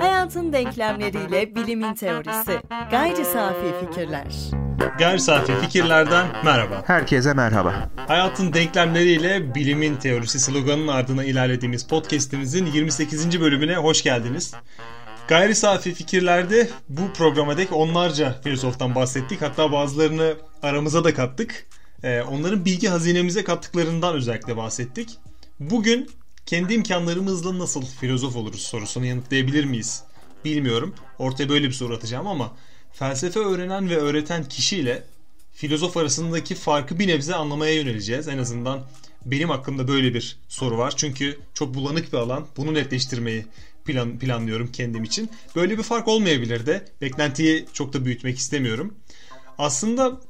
Hayatın 0.00 0.52
denklemleriyle 0.52 1.54
bilimin 1.54 1.94
teorisi. 1.94 2.60
Gayri 2.90 3.24
safi 3.24 3.86
fikirler. 3.86 4.26
Gayri 4.98 5.20
safi 5.20 5.52
fikirlerden 5.60 6.26
merhaba. 6.44 6.82
Herkese 6.86 7.32
merhaba. 7.34 7.90
Hayatın 7.96 8.52
denklemleriyle 8.52 9.54
bilimin 9.54 9.96
teorisi 9.96 10.40
sloganının 10.40 10.88
ardına 10.88 11.24
ilerlediğimiz 11.24 11.86
podcast'imizin 11.86 12.66
28. 12.66 13.40
bölümüne 13.40 13.76
hoş 13.76 14.02
geldiniz. 14.02 14.54
Gayri 15.28 15.54
safi 15.54 15.94
fikirlerde 15.94 16.68
bu 16.88 17.12
programa 17.12 17.56
dek 17.56 17.72
onlarca 17.72 18.40
filozoftan 18.42 18.94
bahsettik. 18.94 19.42
Hatta 19.42 19.72
bazılarını 19.72 20.34
aramıza 20.62 21.04
da 21.04 21.14
kattık. 21.14 21.66
Ee, 22.02 22.22
onların 22.22 22.64
bilgi 22.64 22.88
hazinemize 22.88 23.44
kattıklarından 23.44 24.14
özellikle 24.14 24.56
bahsettik. 24.56 25.18
Bugün 25.60 26.10
kendi 26.46 26.74
imkanlarımızla 26.74 27.58
nasıl 27.58 27.86
filozof 27.86 28.36
oluruz 28.36 28.60
sorusunu 28.60 29.06
yanıtlayabilir 29.06 29.64
miyiz? 29.64 30.02
Bilmiyorum. 30.44 30.94
Ortaya 31.18 31.48
böyle 31.48 31.68
bir 31.68 31.72
soru 31.72 31.94
atacağım 31.94 32.26
ama 32.26 32.56
felsefe 32.92 33.40
öğrenen 33.40 33.90
ve 33.90 33.96
öğreten 33.96 34.44
kişiyle 34.48 35.04
filozof 35.52 35.96
arasındaki 35.96 36.54
farkı 36.54 36.98
bir 36.98 37.08
nebze 37.08 37.34
anlamaya 37.34 37.74
yöneleceğiz. 37.74 38.28
En 38.28 38.38
azından 38.38 38.86
benim 39.24 39.50
aklımda 39.50 39.88
böyle 39.88 40.14
bir 40.14 40.38
soru 40.48 40.78
var. 40.78 40.96
Çünkü 40.96 41.38
çok 41.54 41.74
bulanık 41.74 42.12
bir 42.12 42.18
alan. 42.18 42.46
Bunu 42.56 42.74
netleştirmeyi 42.74 43.46
plan, 43.84 44.18
planlıyorum 44.18 44.72
kendim 44.72 45.04
için. 45.04 45.30
Böyle 45.56 45.78
bir 45.78 45.82
fark 45.82 46.08
olmayabilir 46.08 46.66
de. 46.66 46.84
Beklentiyi 47.00 47.66
çok 47.72 47.92
da 47.92 48.04
büyütmek 48.04 48.38
istemiyorum. 48.38 48.94
Aslında 49.58 50.20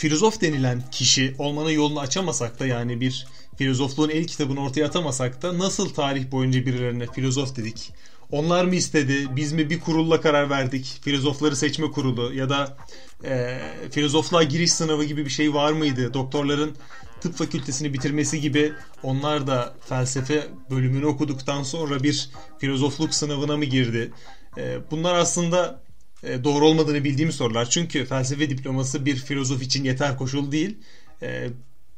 filozof 0.00 0.40
denilen 0.40 0.82
kişi 0.90 1.34
olmanın 1.38 1.70
yolunu 1.70 2.00
açamasak 2.00 2.60
da 2.60 2.66
yani 2.66 3.00
bir 3.00 3.26
filozofluğun 3.56 4.08
el 4.08 4.24
kitabını 4.24 4.62
ortaya 4.62 4.86
atamasak 4.86 5.42
da 5.42 5.58
nasıl 5.58 5.94
tarih 5.94 6.30
boyunca 6.30 6.66
birilerine 6.66 7.06
filozof 7.06 7.56
dedik? 7.56 7.92
Onlar 8.30 8.64
mı 8.64 8.74
istedi? 8.74 9.36
Biz 9.36 9.52
mi 9.52 9.70
bir 9.70 9.80
kurulla 9.80 10.20
karar 10.20 10.50
verdik? 10.50 10.98
Filozofları 11.02 11.56
seçme 11.56 11.90
kurulu 11.90 12.34
ya 12.34 12.48
da 12.48 12.76
e, 13.24 13.60
filozofluğa 13.90 14.42
giriş 14.42 14.72
sınavı 14.72 15.04
gibi 15.04 15.24
bir 15.24 15.30
şey 15.30 15.54
var 15.54 15.72
mıydı? 15.72 16.14
Doktorların 16.14 16.76
tıp 17.20 17.34
fakültesini 17.34 17.94
bitirmesi 17.94 18.40
gibi 18.40 18.72
onlar 19.02 19.46
da 19.46 19.74
felsefe 19.88 20.48
bölümünü 20.70 21.06
okuduktan 21.06 21.62
sonra 21.62 22.02
bir 22.02 22.30
filozofluk 22.58 23.14
sınavına 23.14 23.56
mı 23.56 23.64
girdi? 23.64 24.12
E, 24.58 24.78
bunlar 24.90 25.14
aslında 25.14 25.82
doğru 26.22 26.66
olmadığını 26.66 27.04
bildiğim 27.04 27.32
sorular. 27.32 27.70
Çünkü 27.70 28.04
felsefe 28.04 28.50
diploması 28.50 29.06
bir 29.06 29.16
filozof 29.16 29.62
için 29.62 29.84
yeter 29.84 30.16
koşul 30.16 30.52
değil. 30.52 30.76
E, 31.22 31.48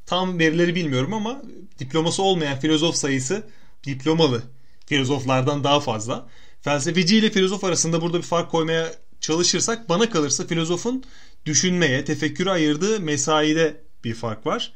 tam 0.06 0.38
verileri 0.38 0.74
bilmiyorum 0.74 1.14
ama 1.14 1.42
diploması 1.78 2.22
olmayan 2.22 2.60
filozof 2.60 2.94
sayısı 2.94 3.46
diplomalı 3.84 4.42
filozoflardan 4.86 5.64
daha 5.64 5.80
fazla. 5.80 6.28
Felsefeci 6.60 7.16
ile 7.16 7.30
filozof 7.30 7.64
arasında 7.64 8.02
burada 8.02 8.18
bir 8.18 8.22
fark 8.22 8.50
koymaya 8.50 8.92
çalışırsak 9.20 9.88
bana 9.88 10.10
kalırsa 10.10 10.46
filozofun 10.46 11.04
düşünmeye, 11.46 12.04
tefekküre 12.04 12.50
ayırdığı 12.50 13.00
mesaide 13.00 13.76
bir 14.04 14.14
fark 14.14 14.46
var. 14.46 14.72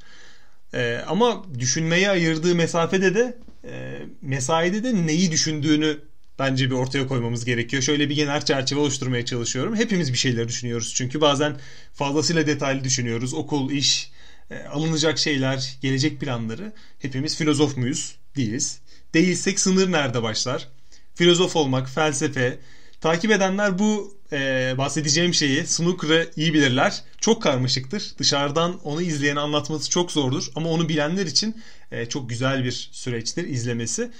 Ee, 0.74 1.00
ama 1.06 1.44
düşünmeye 1.58 2.10
ayırdığı 2.10 2.54
mesafede 2.54 3.14
de 3.14 3.38
e, 3.64 4.02
mesaide 4.22 4.84
de 4.84 5.06
neyi 5.06 5.30
düşündüğünü 5.30 5.98
bence 6.38 6.66
bir 6.70 6.74
ortaya 6.74 7.06
koymamız 7.06 7.44
gerekiyor. 7.44 7.82
Şöyle 7.82 8.10
bir 8.10 8.14
genel 8.14 8.44
çerçeve 8.44 8.80
oluşturmaya 8.80 9.24
çalışıyorum. 9.24 9.76
Hepimiz 9.76 10.12
bir 10.12 10.18
şeyler 10.18 10.48
düşünüyoruz 10.48 10.94
çünkü 10.94 11.20
bazen 11.20 11.56
fazlasıyla 11.94 12.46
detaylı 12.46 12.84
düşünüyoruz. 12.84 13.34
Okul, 13.34 13.70
iş, 13.70 14.10
e, 14.50 14.64
alınacak 14.64 15.18
şeyler, 15.18 15.78
gelecek 15.82 16.20
planları. 16.20 16.72
Hepimiz 16.98 17.36
filozof 17.36 17.76
muyuz? 17.76 18.16
Değiliz. 18.36 18.80
Değilsek 19.14 19.60
sınır 19.60 19.92
nerede 19.92 20.22
başlar? 20.22 20.68
Filozof 21.14 21.56
olmak, 21.56 21.90
felsefe. 21.90 22.58
Takip 23.00 23.30
edenler 23.30 23.78
bu 23.78 24.16
e, 24.32 24.74
bahsedeceğim 24.78 25.34
şeyi, 25.34 25.66
snooker'ı 25.66 26.30
iyi 26.36 26.54
bilirler. 26.54 27.02
Çok 27.20 27.42
karmaşıktır. 27.42 28.14
Dışarıdan 28.18 28.80
onu 28.84 29.02
izleyen 29.02 29.36
anlatması 29.36 29.90
çok 29.90 30.12
zordur. 30.12 30.46
Ama 30.54 30.70
onu 30.70 30.88
bilenler 30.88 31.26
için 31.26 31.62
e, 31.92 32.06
çok 32.06 32.30
güzel 32.30 32.64
bir 32.64 32.88
süreçtir 32.92 33.44
izlemesi. 33.44 34.10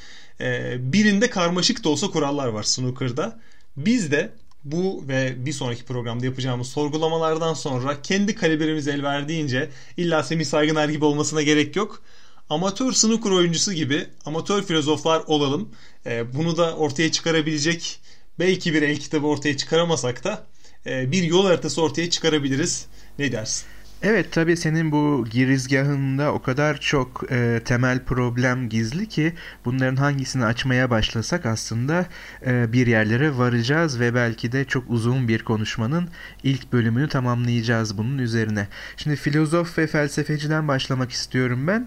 E, 0.41 0.77
birinde 0.93 1.31
karmaşık 1.31 1.85
da 1.85 1.89
olsa 1.89 2.07
kurallar 2.07 2.47
var 2.47 2.63
snooker'da. 2.63 3.41
Biz 3.77 4.11
de 4.11 4.33
bu 4.65 5.05
ve 5.09 5.47
bir 5.47 5.53
sonraki 5.53 5.85
programda 5.85 6.27
yapacağımız 6.27 6.69
sorgulamalardan 6.69 7.55
sonra 7.55 8.03
kendi 8.03 8.35
kalibremiz 8.35 8.89
el 8.89 9.03
verdiğince 9.03 9.71
illa 9.97 10.23
Semih 10.23 10.45
Saygıner 10.45 10.89
gibi 10.89 11.05
olmasına 11.05 11.43
gerek 11.43 11.77
yok. 11.77 12.03
Amatör 12.51 12.93
snooker 12.93 13.31
oyuncusu 13.31 13.73
gibi 13.73 14.07
amatör 14.25 14.63
filozoflar 14.63 15.23
olalım. 15.27 15.69
E, 16.07 16.35
bunu 16.35 16.57
da 16.57 16.77
ortaya 16.77 17.13
çıkarabilecek 17.13 18.01
belki 18.39 18.75
bir 18.75 18.83
el 18.83 18.97
kitabı 18.97 19.27
ortaya 19.27 19.57
çıkaramasak 19.57 20.25
da 20.25 20.47
e, 20.87 21.13
bir 21.13 21.23
yol 21.23 21.47
haritası 21.47 21.83
ortaya 21.83 22.11
çıkarabiliriz. 22.11 22.87
Ne 23.19 23.33
dersin? 23.33 23.67
Evet 24.03 24.33
tabii 24.33 24.57
senin 24.57 24.93
bu 24.93 25.27
girizgahında 25.31 26.33
o 26.33 26.43
kadar 26.43 26.81
çok 26.81 27.25
e, 27.31 27.61
temel 27.65 28.05
problem 28.05 28.69
gizli 28.69 29.09
ki 29.09 29.33
bunların 29.65 29.97
hangisini 29.97 30.45
açmaya 30.45 30.91
başlasak 30.91 31.47
aslında 31.47 32.07
e, 32.47 32.73
bir 32.73 32.87
yerlere 32.87 33.39
varacağız 33.39 34.01
ve 34.01 34.15
belki 34.15 34.53
de 34.53 34.65
çok 34.65 34.85
uzun 34.91 35.29
bir 35.29 35.45
konuşmanın 35.45 36.09
ilk 36.43 36.73
bölümünü 36.73 37.09
tamamlayacağız 37.09 37.99
bunun 37.99 38.19
üzerine. 38.19 38.69
Şimdi 38.97 39.17
filozof 39.17 39.79
ve 39.79 39.87
felsefeciden 39.87 40.69
başlamak 40.69 41.11
istiyorum 41.11 41.67
ben. 41.67 41.87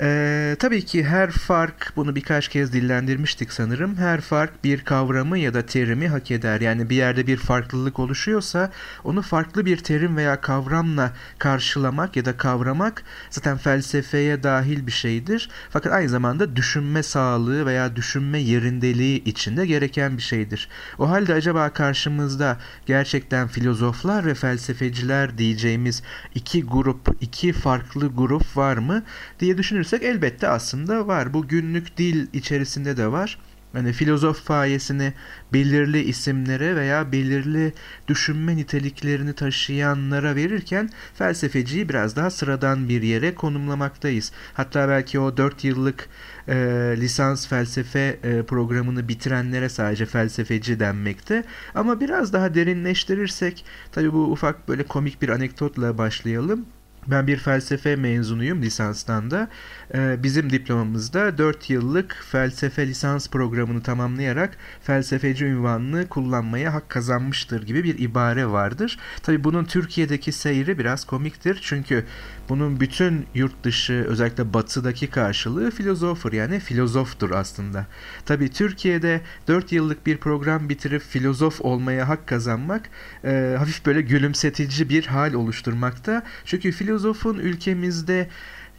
E, 0.00 0.56
tabii 0.58 0.84
ki 0.84 1.04
her 1.04 1.30
fark 1.30 1.92
bunu 1.96 2.16
birkaç 2.16 2.48
kez 2.48 2.72
dillendirmiştik 2.72 3.52
sanırım. 3.52 3.96
Her 3.96 4.20
fark 4.20 4.64
bir 4.64 4.84
kavramı 4.84 5.38
ya 5.38 5.54
da 5.54 5.66
terimi 5.66 6.08
hak 6.08 6.30
eder. 6.30 6.60
Yani 6.60 6.90
bir 6.90 6.96
yerde 6.96 7.26
bir 7.26 7.36
farklılık 7.36 7.98
oluşuyorsa 7.98 8.70
onu 9.04 9.22
farklı 9.22 9.66
bir 9.66 9.76
terim 9.76 10.16
veya 10.16 10.40
kavramla 10.40 11.12
karşılamak 11.50 12.16
ya 12.16 12.24
da 12.24 12.36
kavramak 12.36 13.02
zaten 13.30 13.56
felsefeye 13.56 14.42
dahil 14.42 14.86
bir 14.86 14.92
şeydir. 14.92 15.50
Fakat 15.70 15.92
aynı 15.92 16.08
zamanda 16.08 16.56
düşünme 16.56 17.02
sağlığı 17.02 17.66
veya 17.66 17.96
düşünme 17.96 18.38
yerindeliği 18.38 19.24
içinde 19.24 19.66
gereken 19.66 20.16
bir 20.16 20.22
şeydir. 20.22 20.68
O 20.98 21.10
halde 21.10 21.34
acaba 21.34 21.70
karşımızda 21.70 22.58
gerçekten 22.86 23.48
filozoflar 23.48 24.26
ve 24.26 24.34
felsefeciler 24.34 25.38
diyeceğimiz 25.38 26.02
iki 26.34 26.62
grup, 26.62 27.16
iki 27.20 27.52
farklı 27.52 28.06
grup 28.08 28.56
var 28.56 28.76
mı 28.76 29.02
diye 29.40 29.58
düşünürsek 29.58 30.02
elbette 30.02 30.48
aslında 30.48 31.06
var. 31.06 31.34
Bu 31.34 31.48
günlük 31.48 31.96
dil 31.96 32.26
içerisinde 32.32 32.96
de 32.96 33.12
var. 33.12 33.38
Yani 33.74 33.92
filozof 33.92 34.42
fayesini 34.44 35.12
belirli 35.52 36.02
isimlere 36.02 36.76
veya 36.76 37.12
belirli 37.12 37.72
düşünme 38.08 38.56
niteliklerini 38.56 39.32
taşıyanlara 39.32 40.36
verirken 40.36 40.90
felsefeciyi 41.14 41.88
biraz 41.88 42.16
daha 42.16 42.30
sıradan 42.30 42.88
bir 42.88 43.02
yere 43.02 43.34
konumlamaktayız. 43.34 44.32
Hatta 44.54 44.88
belki 44.88 45.20
o 45.20 45.36
4 45.36 45.64
yıllık 45.64 46.08
e, 46.48 46.54
lisans 46.96 47.48
felsefe 47.48 48.18
e, 48.22 48.42
programını 48.42 49.08
bitirenlere 49.08 49.68
sadece 49.68 50.06
felsefeci 50.06 50.80
denmekte. 50.80 51.44
Ama 51.74 52.00
biraz 52.00 52.32
daha 52.32 52.54
derinleştirirsek 52.54 53.64
tabii 53.92 54.12
bu 54.12 54.24
ufak 54.24 54.68
böyle 54.68 54.82
komik 54.82 55.22
bir 55.22 55.28
anekdotla 55.28 55.98
başlayalım. 55.98 56.66
Ben 57.06 57.26
bir 57.26 57.36
felsefe 57.36 57.96
mezunuyum 57.96 58.62
lisanstan 58.62 59.30
da. 59.30 59.48
Ee, 59.94 60.22
bizim 60.22 60.50
diplomamızda 60.50 61.38
4 61.38 61.70
yıllık 61.70 62.16
felsefe 62.30 62.86
lisans 62.86 63.28
programını 63.28 63.82
tamamlayarak 63.82 64.56
felsefeci 64.82 65.44
ünvanını 65.44 66.08
kullanmaya 66.08 66.74
hak 66.74 66.88
kazanmıştır 66.88 67.66
gibi 67.66 67.84
bir 67.84 67.98
ibare 67.98 68.46
vardır. 68.46 68.98
Tabi 69.22 69.44
bunun 69.44 69.64
Türkiye'deki 69.64 70.32
seyri 70.32 70.78
biraz 70.78 71.04
komiktir. 71.04 71.58
Çünkü 71.62 72.04
bunun 72.48 72.80
bütün 72.80 73.26
yurt 73.34 73.64
dışı 73.64 74.04
özellikle 74.08 74.54
batıdaki 74.54 75.06
karşılığı 75.06 75.70
filozofer 75.70 76.32
yani 76.32 76.60
filozoftur 76.60 77.30
aslında. 77.30 77.86
Tabi 78.26 78.48
Türkiye'de 78.48 79.20
4 79.48 79.72
yıllık 79.72 80.06
bir 80.06 80.16
program 80.16 80.68
bitirip 80.68 81.02
filozof 81.02 81.60
olmaya 81.60 82.08
hak 82.08 82.26
kazanmak 82.26 82.90
e, 83.24 83.54
hafif 83.58 83.86
böyle 83.86 84.02
gülümsetici 84.02 84.88
bir 84.88 85.06
hal 85.06 85.32
oluşturmakta. 85.32 86.22
Çünkü 86.44 86.72
filozofun 86.72 87.38
ülkemizde 87.38 88.28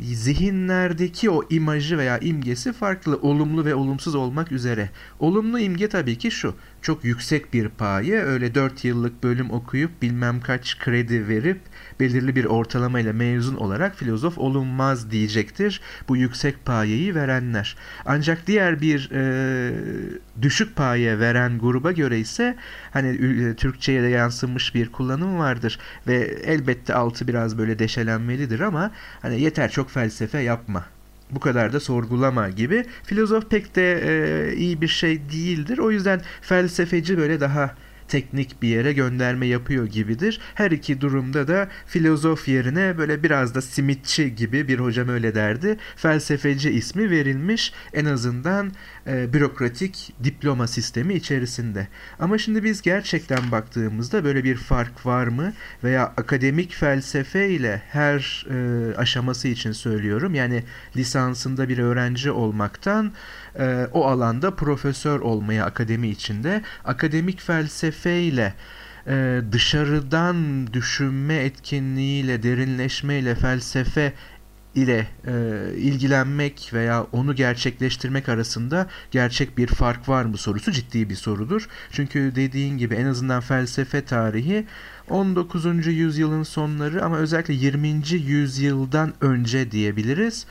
zihinlerdeki 0.02 1.30
o 1.30 1.44
imajı 1.50 1.98
veya 1.98 2.20
imgesi 2.20 2.74
farklı, 2.74 3.20
olumlu 3.22 3.66
ve 3.66 3.76
olumsuz 3.76 4.16
olmak 4.16 4.52
üzere. 4.52 4.90
Olumlu 5.20 5.60
imge 5.60 5.90
tabii 5.90 6.18
ki 6.18 6.32
şu, 6.32 6.56
çok 6.82 7.06
yüksek 7.06 7.54
bir 7.54 7.70
paye, 7.70 8.22
öyle 8.24 8.56
4 8.56 8.86
yıllık 8.86 9.24
bölüm 9.24 9.52
okuyup 9.52 10.02
bilmem 10.02 10.42
kaç 10.42 10.80
kredi 10.80 11.28
verip 11.28 11.62
belirli 12.00 12.36
bir 12.36 12.46
ortalamayla 12.46 13.14
mezun 13.14 13.56
olarak 13.56 13.96
filozof 13.96 14.38
olunmaz 14.38 15.12
diyecektir 15.12 15.82
bu 16.08 16.18
yüksek 16.18 16.66
payeyi 16.66 17.16
verenler. 17.16 17.76
Ancak 18.06 18.48
diğer 18.48 18.82
bir 18.82 19.10
e, 19.12 19.74
düşük 20.42 20.76
paye 20.76 21.20
veren 21.20 21.60
gruba 21.60 21.92
göre 21.92 22.20
ise 22.20 22.58
hani 22.92 23.08
e, 23.08 23.56
Türkçe'ye 23.56 24.04
de 24.04 24.08
yansımış 24.08 24.76
bir 24.76 24.92
kullanım 24.92 25.38
vardır 25.38 25.80
ve 26.08 26.16
elbette 26.46 26.94
altı 26.94 27.28
biraz 27.28 27.58
böyle 27.58 27.80
deşelenmelidir 27.80 28.60
ama 28.60 28.92
hani 29.22 29.42
yeter 29.42 29.72
çok 29.72 29.90
felsefe 29.90 30.40
yapma 30.40 30.86
bu 31.32 31.40
kadar 31.40 31.74
da 31.74 31.80
sorgulama 31.80 32.50
gibi. 32.50 32.86
Filozof 33.04 33.50
pek 33.50 33.76
de 33.76 34.02
e, 34.06 34.56
iyi 34.56 34.82
bir 34.82 34.88
şey 34.88 35.22
değildir. 35.32 35.78
O 35.78 35.92
yüzden 35.92 36.22
felsefeci 36.42 37.18
böyle 37.18 37.40
daha 37.40 37.76
teknik 38.12 38.62
bir 38.62 38.68
yere 38.68 38.94
gönderme 38.94 39.48
yapıyor 39.48 39.88
gibidir. 39.88 40.40
Her 40.56 40.72
iki 40.72 41.02
durumda 41.02 41.48
da 41.48 41.68
filozof 41.88 42.48
yerine 42.48 42.98
böyle 42.98 43.24
biraz 43.24 43.56
da 43.56 43.62
simitçi 43.62 44.36
gibi 44.36 44.68
bir 44.68 44.80
hocam 44.80 45.10
öyle 45.10 45.36
derdi. 45.36 45.78
Felsefeci 45.96 46.72
ismi 46.72 47.10
verilmiş 47.10 47.74
en 47.94 48.06
azından 48.06 48.72
e, 49.08 49.34
bürokratik 49.34 50.14
diploma 50.24 50.68
sistemi 50.68 51.14
içerisinde. 51.14 51.88
Ama 52.20 52.38
şimdi 52.38 52.64
biz 52.64 52.82
gerçekten 52.82 53.52
baktığımızda 53.52 54.24
böyle 54.24 54.44
bir 54.44 54.56
fark 54.56 55.06
var 55.06 55.28
mı? 55.28 55.54
Veya 55.84 56.06
akademik 56.18 56.74
felsefe 56.74 57.50
ile 57.50 57.82
her 57.90 58.46
e, 58.50 58.96
aşaması 58.96 59.48
için 59.48 59.72
söylüyorum. 59.72 60.36
Yani 60.36 60.64
lisansında 60.96 61.70
bir 61.70 61.78
öğrenci 61.78 62.32
olmaktan 62.32 63.12
e, 63.60 63.88
o 63.92 64.06
alanda 64.06 64.56
profesör 64.56 65.20
olmaya 65.20 65.66
akademi 65.66 66.08
içinde. 66.08 66.62
Akademik 66.86 67.42
felsefe 67.42 68.22
ile 68.22 68.54
e, 69.08 69.42
dışarıdan 69.52 70.68
düşünme 70.74 71.36
etkinliğiyle, 71.36 72.44
derinleşmeyle 72.44 73.36
felsefe 73.36 74.14
ile 74.76 75.08
e, 75.28 75.34
ilgilenmek 75.78 76.70
veya 76.74 77.04
onu 77.12 77.36
gerçekleştirmek 77.36 78.30
arasında 78.30 78.88
gerçek 79.12 79.58
bir 79.58 79.68
fark 79.68 80.10
var 80.10 80.26
mı 80.26 80.38
sorusu 80.38 80.72
ciddi 80.72 81.10
bir 81.10 81.16
sorudur. 81.16 81.68
Çünkü 81.92 82.32
dediğin 82.36 82.78
gibi 82.78 82.96
en 82.96 83.06
azından 83.06 83.42
felsefe 83.42 84.06
tarihi 84.06 84.66
19. 85.10 85.88
yüzyılın 85.88 86.44
sonları 86.44 87.06
ama 87.06 87.18
özellikle 87.18 87.54
20. 87.54 87.88
yüzyıldan 88.12 89.14
önce 89.22 89.72
diyebiliriz 89.72 90.46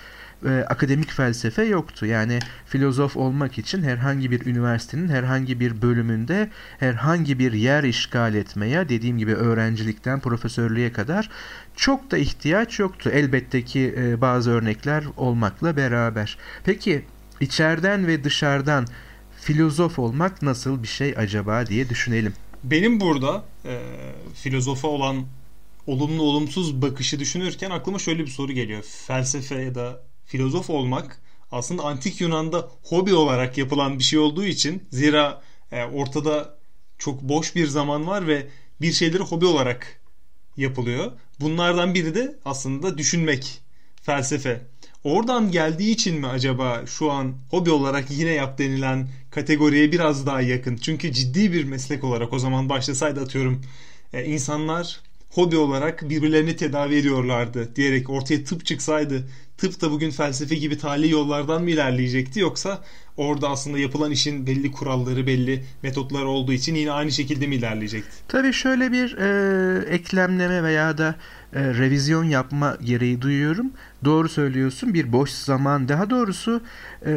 e, 0.47 0.65
akademik 0.69 1.11
felsefe 1.11 1.63
yoktu. 1.63 2.07
Yani 2.07 2.39
filozof 2.67 3.17
olmak 3.17 3.59
için 3.59 3.83
herhangi 3.83 4.31
bir 4.31 4.47
üniversitenin 4.47 5.09
herhangi 5.09 5.61
bir 5.61 5.83
bölümünde 5.83 6.51
herhangi 6.79 7.39
bir 7.39 7.53
yer 7.53 7.85
işgal 7.85 8.35
etmeye 8.35 8.89
dediğim 8.89 9.19
gibi 9.19 9.35
öğrencilikten 9.35 10.21
profesörlüğe 10.21 10.93
kadar 10.93 11.31
çok 11.77 12.11
da 12.11 12.19
ihtiyaç 12.19 12.79
yoktu. 12.79 13.11
Elbette 13.13 13.65
ki 13.65 13.95
e, 13.99 14.21
bazı 14.21 14.51
örnekler 14.51 15.05
olmakla 15.17 15.77
beraber. 15.77 16.39
Peki 16.65 17.05
içeriden 17.41 18.07
ve 18.07 18.25
dışarıdan 18.25 18.87
filozof 19.41 19.99
olmak 19.99 20.43
nasıl 20.43 20.83
bir 20.83 20.89
şey 20.89 21.15
acaba 21.17 21.67
diye 21.67 21.89
düşünelim. 21.89 22.35
Benim 22.65 23.01
burada 23.01 23.45
e, 23.65 23.81
filozofa 24.35 24.89
olan 24.89 25.27
olumlu 25.87 26.23
olumsuz 26.23 26.83
bakışı 26.83 27.21
düşünürken 27.21 27.71
aklıma 27.71 27.99
şöyle 27.99 28.23
bir 28.23 28.31
soru 28.31 28.53
geliyor. 28.53 28.83
Felsefe 29.07 29.55
ya 29.55 29.75
da 29.75 30.10
filozof 30.31 30.71
olmak 30.71 31.21
aslında 31.53 31.83
antik 31.83 32.21
Yunan'da 32.21 32.69
hobi 32.83 33.15
olarak 33.15 33.59
yapılan 33.59 33.99
bir 33.99 34.05
şey 34.05 34.19
olduğu 34.19 34.45
için 34.45 34.83
zira 34.91 35.43
e, 35.73 35.85
ortada 35.85 36.59
çok 36.99 37.23
boş 37.23 37.55
bir 37.55 37.67
zaman 37.67 38.07
var 38.07 38.27
ve 38.27 38.47
bir 38.81 38.93
şeyleri 38.93 39.23
hobi 39.23 39.47
olarak 39.47 40.01
yapılıyor. 40.57 41.13
Bunlardan 41.41 41.95
biri 41.95 42.15
de 42.15 42.39
aslında 42.45 42.99
düşünmek, 42.99 43.61
felsefe. 44.03 44.67
Oradan 45.05 45.51
geldiği 45.51 45.91
için 45.91 46.21
mi 46.21 46.27
acaba 46.27 46.83
şu 46.87 47.11
an 47.11 47.35
hobi 47.51 47.71
olarak 47.71 48.11
yine 48.11 48.31
yap 48.31 48.59
denilen 48.59 49.09
kategoriye 49.31 49.93
biraz 49.93 50.27
daha 50.27 50.41
yakın? 50.41 50.77
Çünkü 50.77 51.13
ciddi 51.13 51.53
bir 51.53 51.65
meslek 51.65 52.05
olarak 52.05 52.33
o 52.33 52.39
zaman 52.39 52.69
başlasaydı 52.69 53.21
atıyorum 53.21 53.63
e, 54.13 54.25
insanlar 54.25 55.01
hobi 55.31 55.57
olarak 55.57 56.11
birbirlerini 56.11 56.57
tedavi 56.57 56.95
ediyorlardı 56.95 57.77
diyerek 57.77 58.11
ortaya 58.11 58.45
tıp 58.45 58.67
çıksaydı 58.67 59.25
tıp 59.59 59.81
da 59.81 59.91
bugün 59.91 60.11
felsefe 60.11 60.55
gibi 60.55 60.79
tali 60.79 61.11
yollardan 61.11 61.63
mı 61.63 61.71
ilerleyecekti 61.71 62.41
yoksa 62.41 62.85
orada 63.17 63.49
aslında 63.49 63.79
yapılan 63.79 64.11
işin 64.11 64.47
belli 64.47 64.73
kuralları 64.73 65.27
belli 65.27 65.65
metotlar 65.83 66.25
olduğu 66.25 66.53
için 66.53 66.75
yine 66.75 66.93
aynı 66.93 67.13
şekilde 67.13 67.47
mi 67.47 67.55
ilerleyecekti? 67.55 68.17
Tabii 68.29 68.53
şöyle 68.53 68.93
bir 68.93 69.17
e, 69.19 69.95
eklemleme 69.95 70.63
veya 70.63 70.99
da 70.99 71.15
e, 71.53 71.75
revizyon 71.75 72.25
yapma 72.25 72.77
gereği 72.85 73.23
duyuyorum. 73.23 73.73
Doğru 74.05 74.29
söylüyorsun 74.29 74.95
bir 74.95 75.13
boş 75.13 75.31
zaman 75.31 75.89
daha 75.89 76.11
doğrusu 76.11 76.63
e, 77.07 77.13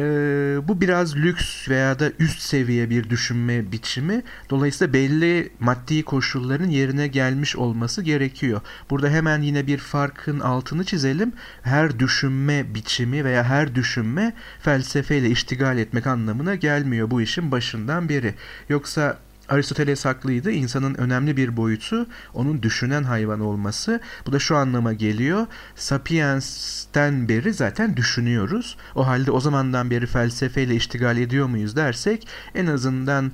bu 0.68 0.80
biraz 0.80 1.16
lüks 1.16 1.68
veya 1.68 1.98
da 1.98 2.10
üst 2.18 2.40
seviye 2.40 2.90
bir 2.90 3.10
düşünme 3.10 3.72
biçimi. 3.72 4.22
Dolayısıyla 4.50 4.92
belli 4.92 5.52
maddi 5.60 6.02
koşulların 6.02 6.68
yerine 6.68 7.06
gelmiş 7.08 7.56
olması 7.56 8.02
gerekiyor. 8.02 8.60
Burada 8.90 9.08
hemen 9.08 9.42
yine 9.42 9.66
bir 9.66 9.78
farkın 9.78 10.40
altını 10.40 10.84
çizelim. 10.84 11.32
Her 11.62 11.98
düşünme 11.98 12.74
biçimi 12.74 13.24
veya 13.24 13.44
her 13.44 13.74
düşünme 13.74 14.32
felsefeyle 14.60 15.30
iştigal 15.30 15.78
etmek 15.78 16.06
anlamına 16.06 16.54
gelmiyor 16.54 17.10
bu 17.10 17.22
işin 17.22 17.50
başından 17.50 18.08
beri. 18.08 18.34
Yoksa 18.68 19.18
Aristoteles 19.48 20.04
haklıydı. 20.04 20.50
İnsanın 20.50 20.94
önemli 20.94 21.36
bir 21.36 21.56
boyutu 21.56 22.06
onun 22.34 22.62
düşünen 22.62 23.02
hayvan 23.02 23.40
olması. 23.40 24.00
Bu 24.26 24.32
da 24.32 24.38
şu 24.38 24.56
anlama 24.56 24.92
geliyor. 24.92 25.46
Sapiens'ten 25.76 27.28
beri 27.28 27.52
zaten 27.52 27.96
düşünüyoruz. 27.96 28.76
O 28.94 29.06
halde 29.06 29.30
o 29.30 29.40
zamandan 29.40 29.90
beri 29.90 30.06
felsefeyle 30.06 30.74
iştigal 30.74 31.18
ediyor 31.18 31.46
muyuz 31.46 31.76
dersek 31.76 32.28
en 32.54 32.66
azından 32.66 33.32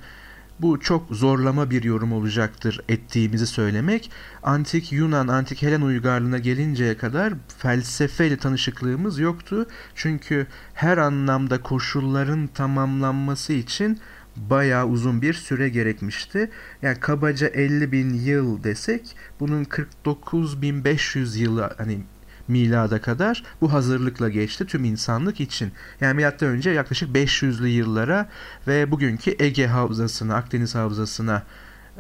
bu 0.62 0.80
çok 0.80 1.06
zorlama 1.10 1.70
bir 1.70 1.82
yorum 1.84 2.12
olacaktır 2.12 2.80
ettiğimizi 2.88 3.46
söylemek. 3.46 4.10
Antik 4.42 4.92
Yunan, 4.92 5.28
Antik 5.28 5.62
Helen 5.62 5.80
uygarlığına 5.80 6.38
gelinceye 6.38 6.96
kadar 6.96 7.34
felsefeyle 7.58 8.36
tanışıklığımız 8.36 9.18
yoktu. 9.18 9.66
Çünkü 9.94 10.46
her 10.74 10.98
anlamda 10.98 11.62
koşulların 11.62 12.46
tamamlanması 12.46 13.52
için 13.52 14.00
bayağı 14.36 14.86
uzun 14.86 15.22
bir 15.22 15.34
süre 15.34 15.68
gerekmişti. 15.68 16.50
Yani 16.82 17.00
kabaca 17.00 17.46
50 17.46 17.92
bin 17.92 18.14
yıl 18.14 18.64
desek 18.64 19.16
bunun 19.40 19.64
49.500 19.64 21.38
yılı 21.38 21.74
hani 21.78 22.00
milada 22.48 23.00
kadar 23.00 23.44
bu 23.60 23.72
hazırlıkla 23.72 24.28
geçti 24.28 24.66
tüm 24.66 24.84
insanlık 24.84 25.40
için. 25.40 25.72
Yani 26.00 26.16
milattan 26.16 26.48
önce 26.48 26.70
yaklaşık 26.70 27.16
500'lü 27.16 27.66
yıllara 27.66 28.28
ve 28.66 28.90
bugünkü 28.90 29.36
Ege 29.38 29.66
havzasına, 29.66 30.34
Akdeniz 30.34 30.74
havzasına 30.74 31.42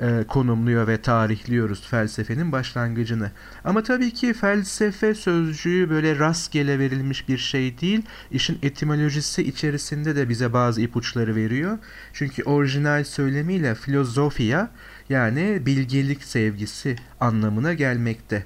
e, 0.00 0.24
konumluyor 0.28 0.86
ve 0.86 1.02
tarihliyoruz 1.02 1.88
felsefenin 1.88 2.52
başlangıcını. 2.52 3.30
Ama 3.64 3.82
tabii 3.82 4.10
ki 4.10 4.32
felsefe 4.32 5.14
sözcüğü 5.14 5.90
böyle 5.90 6.18
rastgele 6.18 6.78
verilmiş 6.78 7.28
bir 7.28 7.38
şey 7.38 7.80
değil. 7.80 8.02
İşin 8.30 8.58
etimolojisi 8.62 9.42
içerisinde 9.42 10.16
de 10.16 10.28
bize 10.28 10.52
bazı 10.52 10.80
ipuçları 10.80 11.34
veriyor. 11.34 11.78
Çünkü 12.12 12.42
orijinal 12.42 13.04
söylemiyle 13.04 13.74
filozofia 13.74 14.68
yani 15.08 15.62
bilgelik 15.66 16.24
sevgisi 16.24 16.96
anlamına 17.20 17.74
gelmekte. 17.74 18.44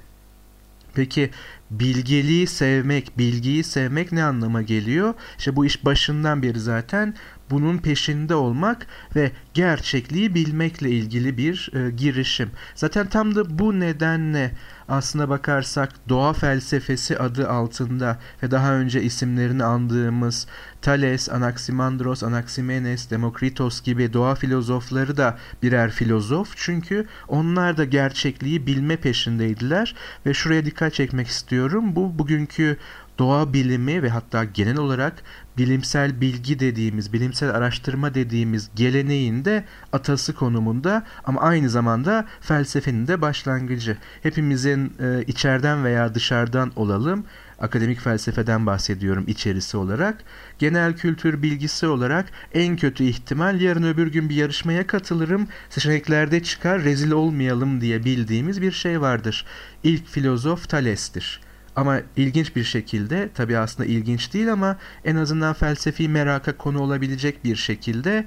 Peki 0.95 1.31
bilgeliği 1.71 2.47
sevmek, 2.47 3.19
bilgiyi 3.19 3.65
sevmek 3.65 4.13
ne 4.13 4.25
anlama 4.25 4.63
geliyor? 4.63 5.15
İşte 5.39 5.57
bu 5.57 5.67
iş 5.67 5.85
başından 5.85 6.43
beri 6.43 6.61
zaten 6.61 7.15
bunun 7.55 7.79
peşinde 7.79 8.35
olmak 8.35 8.87
ve 9.17 9.31
gerçekliği 9.55 10.35
bilmekle 10.35 10.91
ilgili 10.91 11.39
bir 11.39 11.71
e, 11.75 11.91
girişim. 11.91 12.51
Zaten 12.75 13.07
tam 13.07 13.35
da 13.35 13.59
bu 13.59 13.81
nedenle 13.81 14.51
aslına 14.89 15.29
bakarsak 15.29 15.91
doğa 16.09 16.33
felsefesi 16.33 17.19
adı 17.19 17.49
altında 17.49 18.19
ve 18.43 18.51
daha 18.51 18.75
önce 18.75 19.03
isimlerini 19.03 19.65
andığımız 19.65 20.47
Thales, 20.83 21.29
Anaximandros, 21.29 22.23
Anaximenes, 22.23 23.11
Demokritos 23.11 23.83
gibi 23.83 24.13
doğa 24.13 24.35
filozofları 24.35 25.17
da 25.17 25.39
birer 25.63 25.91
filozof. 25.91 26.53
Çünkü 26.57 27.07
onlar 27.29 27.77
da 27.77 27.85
gerçekliği 27.85 28.67
bilme 28.67 28.97
peşindeydiler 28.97 29.95
ve 30.27 30.35
şuraya 30.35 30.65
dikkat 30.65 30.95
çekmek 30.95 31.27
istiyorum. 31.27 31.97
Bu 31.97 32.19
bugünkü 32.19 32.77
doğa 33.19 33.53
bilimi 33.53 34.03
ve 34.03 34.09
hatta 34.09 34.45
genel 34.45 34.79
olarak 34.79 35.23
bilimsel 35.59 36.21
bilgi 36.21 36.59
dediğimiz, 36.59 37.13
bilimsel 37.13 37.51
araştırma 37.51 38.15
dediğimiz 38.15 38.71
geleneğin 38.75 39.45
de 39.45 39.65
atası 39.93 40.35
konumunda 40.35 41.03
ama 41.25 41.41
aynı 41.41 41.71
zamanda 41.71 42.27
felsefenin 42.41 43.07
de 43.07 43.21
başlangıcı. 43.21 43.97
Hepimizin 44.23 44.93
e, 45.01 45.25
içeriden 45.27 45.85
veya 45.85 46.15
dışarıdan 46.15 46.73
olalım, 46.77 47.25
akademik 47.59 48.01
felsefeden 48.01 48.67
bahsediyorum 48.67 49.25
içerisi 49.27 49.77
olarak. 49.77 50.25
Genel 50.59 50.97
kültür 50.97 51.43
bilgisi 51.43 51.87
olarak 51.87 52.27
en 52.55 52.77
kötü 52.77 53.05
ihtimal 53.05 53.61
yarın 53.61 53.83
öbür 53.83 54.07
gün 54.07 54.29
bir 54.29 54.35
yarışmaya 54.35 54.87
katılırım, 54.87 55.49
seçeneklerde 55.71 56.43
çıkar 56.43 56.83
rezil 56.83 57.11
olmayalım 57.11 57.81
diye 57.81 58.05
bildiğimiz 58.05 58.63
bir 58.63 58.73
şey 58.73 59.01
vardır. 59.01 59.47
İlk 59.83 60.07
filozof 60.07 60.69
Thales'tir. 60.69 61.41
Ama 61.77 62.01
ilginç 62.17 62.57
bir 62.57 62.65
şekilde 62.65 63.29
tabii 63.35 63.59
aslında 63.59 63.89
ilginç 63.89 64.35
değil 64.35 64.53
ama 64.53 64.77
en 65.05 65.17
azından 65.17 65.55
felsefi 65.55 66.09
meraka 66.09 66.57
konu 66.57 66.81
olabilecek 66.81 67.45
bir 67.45 67.57
şekilde 67.57 68.27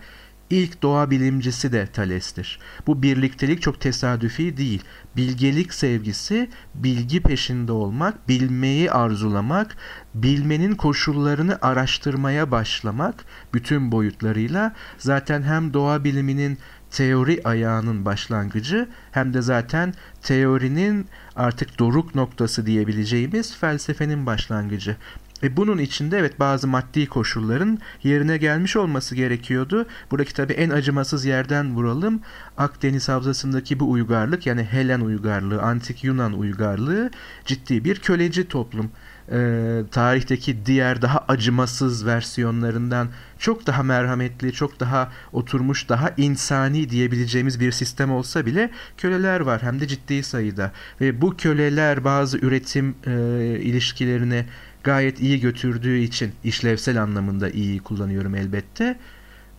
ilk 0.49 0.81
doğa 0.81 1.11
bilimcisi 1.11 1.71
de 1.71 1.87
Thales'tir. 1.87 2.59
Bu 2.87 3.01
birliktelik 3.01 3.61
çok 3.61 3.81
tesadüfi 3.81 4.57
değil. 4.57 4.83
Bilgelik 5.15 5.73
sevgisi, 5.73 6.49
bilgi 6.75 7.21
peşinde 7.21 7.71
olmak, 7.71 8.27
bilmeyi 8.27 8.91
arzulamak, 8.91 9.77
bilmenin 10.13 10.75
koşullarını 10.75 11.57
araştırmaya 11.61 12.51
başlamak 12.51 13.25
bütün 13.53 13.91
boyutlarıyla 13.91 14.73
zaten 14.97 15.43
hem 15.43 15.73
doğa 15.73 16.03
biliminin 16.03 16.57
teori 16.91 17.41
ayağının 17.43 18.05
başlangıcı 18.05 18.87
hem 19.11 19.33
de 19.33 19.41
zaten 19.41 19.93
teorinin 20.21 21.07
artık 21.35 21.79
doruk 21.79 22.15
noktası 22.15 22.65
diyebileceğimiz 22.65 23.57
felsefenin 23.57 24.25
başlangıcı. 24.25 24.95
Ve 25.43 25.57
bunun 25.57 25.77
içinde 25.77 26.17
evet 26.17 26.39
bazı 26.39 26.67
maddi 26.67 27.07
koşulların 27.07 27.79
yerine 28.03 28.37
gelmiş 28.37 28.75
olması 28.75 29.15
gerekiyordu. 29.15 29.85
Buradaki 30.11 30.33
tabi 30.33 30.53
en 30.53 30.69
acımasız 30.69 31.25
yerden 31.25 31.75
vuralım. 31.75 32.21
Akdeniz 32.57 33.09
Havzası'ndaki 33.09 33.79
bu 33.79 33.91
uygarlık 33.91 34.45
yani 34.45 34.63
Helen 34.63 35.01
uygarlığı, 35.01 35.61
antik 35.61 36.03
Yunan 36.03 36.33
uygarlığı 36.33 37.11
ciddi 37.45 37.83
bir 37.83 37.95
köleci 37.95 38.47
toplum. 38.47 38.91
Ee, 39.31 39.81
tarihteki 39.91 40.65
diğer 40.65 41.01
daha 41.01 41.25
acımasız 41.27 42.05
versiyonlarından 42.05 43.09
çok 43.39 43.67
daha 43.67 43.83
merhametli, 43.83 44.53
çok 44.53 44.79
daha 44.79 45.11
oturmuş, 45.33 45.89
daha 45.89 46.13
insani 46.17 46.89
diyebileceğimiz 46.89 47.59
bir 47.59 47.71
sistem 47.71 48.11
olsa 48.11 48.45
bile 48.45 48.71
köleler 48.97 49.39
var 49.39 49.61
hem 49.61 49.79
de 49.79 49.87
ciddi 49.87 50.23
sayıda. 50.23 50.71
Ve 51.01 51.21
bu 51.21 51.37
köleler 51.37 52.03
bazı 52.03 52.37
üretim 52.37 52.95
e, 53.07 53.11
ilişkilerini 53.59 54.45
gayet 54.83 55.19
iyi 55.19 55.39
götürdüğü 55.39 55.97
için 55.97 56.31
işlevsel 56.43 57.01
anlamında 57.03 57.49
iyi 57.49 57.79
kullanıyorum 57.79 58.35
elbette. 58.35 58.99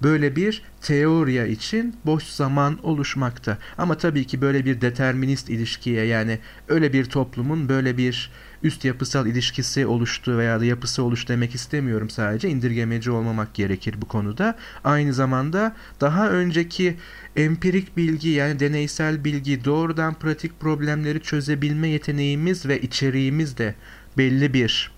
Böyle 0.02 0.36
bir 0.36 0.62
teoriya 0.80 1.46
için 1.46 1.96
boş 2.06 2.24
zaman 2.24 2.78
oluşmakta. 2.82 3.58
Ama 3.78 3.98
tabii 3.98 4.24
ki 4.24 4.40
böyle 4.40 4.64
bir 4.64 4.80
determinist 4.80 5.50
ilişkiye 5.50 6.04
yani 6.04 6.38
öyle 6.68 6.92
bir 6.92 7.04
toplumun 7.04 7.68
böyle 7.68 7.96
bir 7.96 8.30
üst 8.62 8.84
yapısal 8.84 9.26
ilişkisi 9.26 9.86
oluştu 9.86 10.38
veya 10.38 10.60
da 10.60 10.64
yapısı 10.64 11.02
oluştu 11.02 11.32
demek 11.32 11.54
istemiyorum 11.54 12.10
sadece. 12.10 12.48
indirgemeci 12.48 13.10
olmamak 13.10 13.54
gerekir 13.54 13.94
bu 14.02 14.08
konuda. 14.08 14.56
Aynı 14.84 15.12
zamanda 15.12 15.76
daha 16.00 16.30
önceki 16.30 16.96
empirik 17.36 17.96
bilgi 17.96 18.28
yani 18.28 18.60
deneysel 18.60 19.24
bilgi 19.24 19.64
doğrudan 19.64 20.14
pratik 20.14 20.60
problemleri 20.60 21.22
çözebilme 21.22 21.88
yeteneğimiz 21.88 22.66
ve 22.66 22.80
içeriğimiz 22.80 23.58
de 23.58 23.74
belli 24.18 24.54
bir 24.54 24.92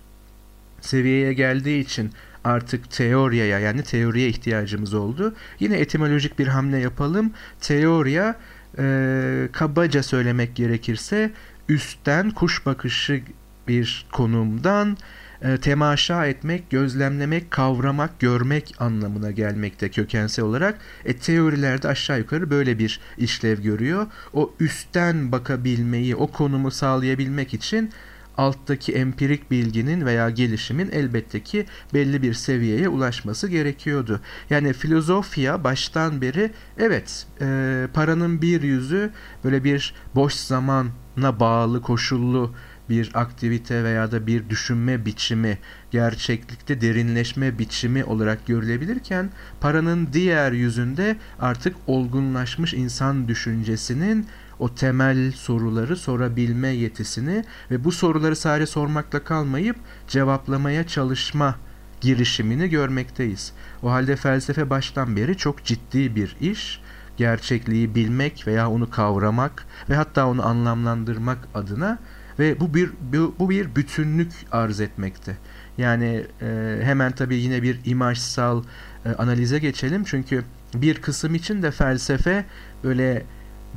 seviyeye 0.81 1.33
geldiği 1.33 1.79
için 1.79 2.11
artık 2.43 2.91
teoriye 2.91 3.45
yani 3.45 3.83
teoriye 3.83 4.29
ihtiyacımız 4.29 4.93
oldu. 4.93 5.35
Yine 5.59 5.77
etimolojik 5.77 6.39
bir 6.39 6.47
hamle 6.47 6.77
yapalım. 6.77 7.33
Teoriya 7.61 8.35
e, 8.77 9.49
kabaca 9.51 10.03
söylemek 10.03 10.55
gerekirse 10.55 11.31
üstten 11.69 12.31
kuş 12.31 12.65
bakışı 12.65 13.21
bir 13.67 14.05
konumdan 14.11 14.97
e, 15.41 15.57
temaşa 15.57 16.25
etmek, 16.25 16.69
gözlemlemek, 16.69 17.51
kavramak, 17.51 18.19
görmek 18.19 18.75
anlamına 18.79 19.31
gelmekte 19.31 19.89
kökensel 19.89 20.45
olarak. 20.45 20.79
E, 21.05 21.17
teorilerde 21.17 21.87
aşağı 21.87 22.19
yukarı 22.19 22.49
böyle 22.49 22.79
bir 22.79 22.99
işlev 23.17 23.61
görüyor. 23.61 24.07
O 24.33 24.53
üstten 24.59 25.31
bakabilmeyi, 25.31 26.15
o 26.15 26.27
konumu 26.27 26.71
sağlayabilmek 26.71 27.53
için 27.53 27.89
alttaki 28.37 28.93
empirik 28.93 29.51
bilginin 29.51 30.05
veya 30.05 30.29
gelişimin 30.29 30.89
elbette 30.91 31.43
ki 31.43 31.65
belli 31.93 32.21
bir 32.21 32.33
seviyeye 32.33 32.89
ulaşması 32.89 33.47
gerekiyordu. 33.47 34.21
Yani 34.49 34.73
filozofya 34.73 35.63
baştan 35.63 36.21
beri 36.21 36.51
evet 36.77 37.27
e, 37.41 37.87
paranın 37.93 38.41
bir 38.41 38.61
yüzü 38.61 39.11
böyle 39.43 39.63
bir 39.63 39.93
boş 40.15 40.33
zamana 40.33 41.39
bağlı 41.39 41.81
koşullu 41.81 42.55
bir 42.89 43.11
aktivite 43.13 43.83
veya 43.83 44.11
da 44.11 44.27
bir 44.27 44.49
düşünme 44.49 45.05
biçimi, 45.05 45.57
gerçeklikte 45.91 46.81
derinleşme 46.81 47.59
biçimi 47.59 48.03
olarak 48.05 48.47
görülebilirken 48.47 49.29
paranın 49.61 50.09
diğer 50.13 50.51
yüzünde 50.51 51.15
artık 51.39 51.75
olgunlaşmış 51.87 52.73
insan 52.73 53.27
düşüncesinin 53.27 54.27
o 54.59 54.75
temel 54.75 55.31
soruları 55.31 55.97
sorabilme 55.97 56.67
yetisini 56.67 57.43
ve 57.71 57.83
bu 57.83 57.91
soruları 57.91 58.35
sadece 58.35 58.65
sormakla 58.65 59.23
kalmayıp 59.23 59.75
cevaplamaya 60.07 60.87
çalışma 60.87 61.55
girişimini 62.01 62.69
görmekteyiz. 62.69 63.53
O 63.83 63.91
halde 63.91 64.15
felsefe 64.15 64.69
baştan 64.69 65.15
beri 65.15 65.37
çok 65.37 65.63
ciddi 65.63 66.15
bir 66.15 66.35
iş. 66.41 66.81
Gerçekliği 67.17 67.95
bilmek 67.95 68.47
veya 68.47 68.69
onu 68.69 68.89
kavramak 68.89 69.65
ve 69.89 69.95
hatta 69.95 70.27
onu 70.27 70.47
anlamlandırmak 70.47 71.37
adına 71.53 71.99
ve 72.39 72.59
bu 72.59 72.73
bir 72.73 72.89
bu, 73.13 73.35
bu 73.39 73.49
bir 73.49 73.75
bütünlük 73.75 74.31
arz 74.51 74.81
etmekte. 74.81 75.37
Yani 75.77 76.25
e, 76.41 76.79
hemen 76.83 77.11
tabii 77.11 77.35
yine 77.35 77.63
bir 77.63 77.79
imajsal 77.85 78.63
e, 79.05 79.09
analize 79.09 79.59
geçelim 79.59 80.03
çünkü 80.03 80.43
bir 80.73 81.01
kısım 81.01 81.35
için 81.35 81.63
de 81.63 81.71
felsefe 81.71 82.45
böyle 82.83 83.23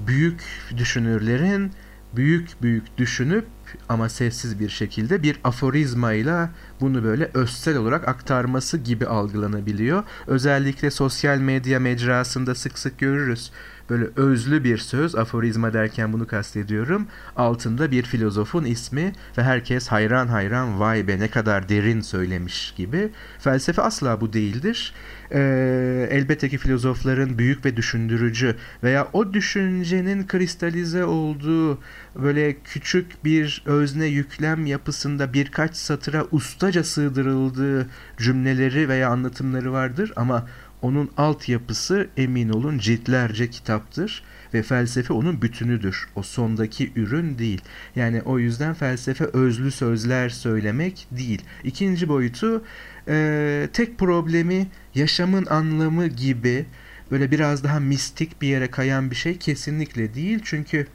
büyük 0.07 0.43
düşünürlerin 0.77 1.73
büyük 2.17 2.63
büyük 2.63 2.99
düşünüp 2.99 3.45
ama 3.89 4.09
sessiz 4.09 4.61
bir 4.61 4.69
şekilde 4.69 5.23
bir 5.23 5.41
aforizmayla 5.45 6.51
bunu 6.81 7.05
böyle 7.05 7.31
özsel 7.35 7.77
olarak 7.77 8.09
aktarması 8.09 8.79
gibi 8.79 9.07
algılanabiliyor. 9.07 10.05
Özellikle 10.27 10.91
sosyal 10.91 11.39
medya 11.39 11.81
mecrasında 11.81 12.55
sık 12.55 12.79
sık 12.79 12.99
görürüz 12.99 13.51
böyle 13.91 14.05
özlü 14.17 14.65
bir 14.65 14.79
söz 14.79 15.15
aforizma 15.15 15.73
derken 15.73 16.13
bunu 16.13 16.27
kastediyorum. 16.27 17.07
Altında 17.37 17.91
bir 17.91 18.03
filozofun 18.03 18.65
ismi 18.65 19.13
ve 19.39 19.43
herkes 19.43 19.89
hayran 19.89 20.27
hayran 20.27 20.81
vay 20.81 21.09
be 21.09 21.19
ne 21.19 21.29
kadar 21.29 21.69
derin 21.69 22.01
söylemiş 22.01 22.75
gibi. 22.77 23.09
Felsefe 23.39 23.83
asla 23.83 24.21
bu 24.21 24.33
değildir. 24.33 24.95
Ee, 25.33 26.09
elbette 26.11 26.49
ki 26.49 26.59
filozofların 26.59 27.39
büyük 27.39 27.65
ve 27.65 27.77
düşündürücü 27.77 28.57
veya 28.83 29.09
o 29.13 29.33
düşüncenin 29.33 30.27
kristalize 30.27 31.05
olduğu 31.05 31.79
böyle 32.17 32.57
küçük 32.65 33.25
bir 33.25 33.63
özne 33.67 34.07
yüklem 34.07 34.67
yapısında 34.67 35.33
birkaç 35.33 35.77
satıra 35.77 36.25
ustaca 36.31 36.85
sığdırıldığı 36.85 37.87
cümleleri 38.17 38.89
veya 38.89 39.11
anlatımları 39.11 39.73
vardır 39.73 40.13
ama 40.17 40.47
onun 40.85 41.11
altyapısı 41.17 42.09
emin 42.17 42.49
olun 42.49 42.79
ciltlerce 42.79 43.51
kitaptır 43.51 44.23
ve 44.55 44.63
felsefe 44.63 45.13
onun 45.13 45.43
bütünüdür. 45.43 46.09
O 46.17 46.23
sondaki 46.23 46.93
ürün 46.97 47.39
değil. 47.39 47.61
Yani 47.97 48.23
o 48.23 48.39
yüzden 48.39 48.75
felsefe 48.75 49.25
özlü 49.25 49.71
sözler 49.71 50.29
söylemek 50.29 51.07
değil. 51.11 51.43
İkinci 51.65 52.09
boyutu 52.09 52.65
e, 53.09 53.69
tek 53.73 53.99
problemi 53.99 54.67
yaşamın 54.95 55.47
anlamı 55.47 56.07
gibi 56.07 56.67
böyle 57.11 57.31
biraz 57.31 57.65
daha 57.65 57.81
mistik 57.81 58.43
bir 58.43 58.49
yere 58.49 58.71
kayan 58.71 59.11
bir 59.11 59.17
şey 59.17 59.39
kesinlikle 59.39 60.15
değil. 60.15 60.41
Çünkü 60.45 60.87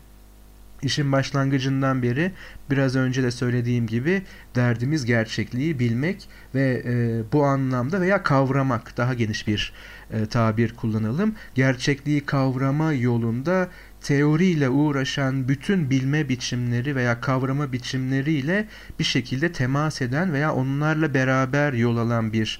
İşin 0.81 1.11
başlangıcından 1.11 2.03
beri 2.03 2.31
biraz 2.69 2.95
önce 2.95 3.23
de 3.23 3.31
söylediğim 3.31 3.87
gibi 3.87 4.21
derdimiz 4.55 5.05
gerçekliği 5.05 5.79
bilmek 5.79 6.29
ve 6.55 6.83
e, 6.85 7.21
bu 7.33 7.45
anlamda 7.45 8.01
veya 8.01 8.23
kavramak 8.23 8.97
daha 8.97 9.13
geniş 9.13 9.47
bir 9.47 9.73
e, 10.11 10.25
tabir 10.25 10.75
kullanalım. 10.75 11.35
Gerçekliği 11.55 12.25
kavrama 12.25 12.93
yolunda 12.93 13.69
teoriyle 14.01 14.69
uğraşan 14.69 15.47
bütün 15.47 15.89
bilme 15.89 16.29
biçimleri 16.29 16.95
veya 16.95 17.21
kavrama 17.21 17.71
biçimleriyle 17.71 18.67
bir 18.99 19.03
şekilde 19.03 19.51
temas 19.51 20.01
eden 20.01 20.33
veya 20.33 20.53
onlarla 20.53 21.13
beraber 21.13 21.73
yol 21.73 21.97
alan 21.97 22.33
bir 22.33 22.59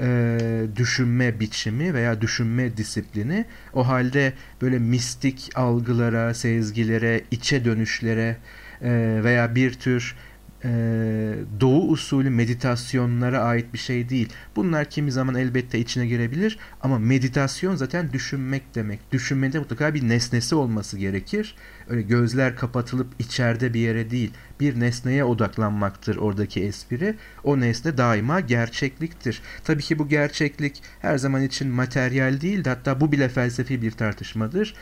e, 0.00 0.38
düşünme 0.76 1.40
biçimi 1.40 1.94
veya 1.94 2.20
düşünme 2.20 2.76
disiplini 2.76 3.44
o 3.72 3.88
halde 3.88 4.32
böyle 4.62 4.78
mistik 4.78 5.50
algılara, 5.54 6.34
sezgilere, 6.34 7.20
içe 7.30 7.64
dönüşlere 7.64 8.36
e, 8.82 9.20
veya 9.24 9.54
bir 9.54 9.72
tür 9.72 10.14
e, 10.64 10.70
doğu 11.60 11.88
usulü 11.88 12.30
meditasyonlara 12.30 13.40
ait 13.40 13.72
bir 13.72 13.78
şey 13.78 14.08
değil. 14.08 14.28
Bunlar 14.56 14.90
kimi 14.90 15.12
zaman 15.12 15.34
elbette 15.34 15.78
içine 15.78 16.06
girebilir 16.06 16.58
ama 16.82 16.98
meditasyon 16.98 17.76
zaten 17.76 18.12
düşünmek 18.12 18.74
demek. 18.74 19.12
Düşünmede 19.12 19.58
mutlaka 19.58 19.94
bir 19.94 20.08
nesnesi 20.08 20.54
olması 20.54 20.98
gerekir. 20.98 21.54
Öyle 21.88 22.02
gözler 22.02 22.56
kapatılıp 22.56 23.08
içeride 23.18 23.74
bir 23.74 23.80
yere 23.80 24.10
değil, 24.10 24.30
bir 24.60 24.80
nesneye 24.80 25.24
odaklanmaktır 25.24 26.16
oradaki 26.16 26.64
espri. 26.64 27.14
O 27.44 27.60
nesne 27.60 27.98
daima 27.98 28.40
gerçekliktir. 28.40 29.42
Tabii 29.64 29.82
ki 29.82 29.98
bu 29.98 30.08
gerçeklik 30.08 30.82
her 31.00 31.18
zaman 31.18 31.42
için 31.42 31.68
materyal 31.68 32.40
değil 32.40 32.64
de 32.64 32.68
hatta 32.68 33.00
bu 33.00 33.12
bile 33.12 33.28
felsefi 33.28 33.82
bir 33.82 33.90
tartışmadır 33.90 34.74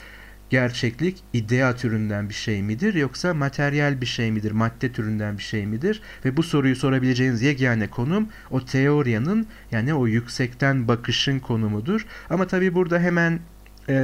gerçeklik 0.51 1.23
idea 1.33 1.77
türünden 1.77 2.29
bir 2.29 2.35
şey 2.35 2.63
midir 2.63 2.95
yoksa 2.95 3.35
materyal 3.35 4.01
bir 4.01 4.07
şey 4.07 4.33
midir, 4.33 4.53
madde 4.53 4.93
türünden 4.93 5.39
bir 5.39 5.43
şey 5.43 5.67
midir? 5.67 6.03
Ve 6.25 6.37
bu 6.37 6.43
soruyu 6.43 6.77
sorabileceğiniz 6.77 7.43
yegane 7.43 7.91
konum 7.91 8.29
o 8.51 8.65
teoriyanın 8.65 9.47
yani 9.73 9.95
o 9.95 10.07
yüksekten 10.07 10.89
bakışın 10.89 11.39
konumudur. 11.39 12.07
Ama 12.31 12.47
tabi 12.47 12.75
burada 12.75 13.01
hemen 13.01 13.41
e, 13.89 13.95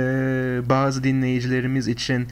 bazı 0.64 1.04
dinleyicilerimiz 1.04 1.88
için 1.88 2.26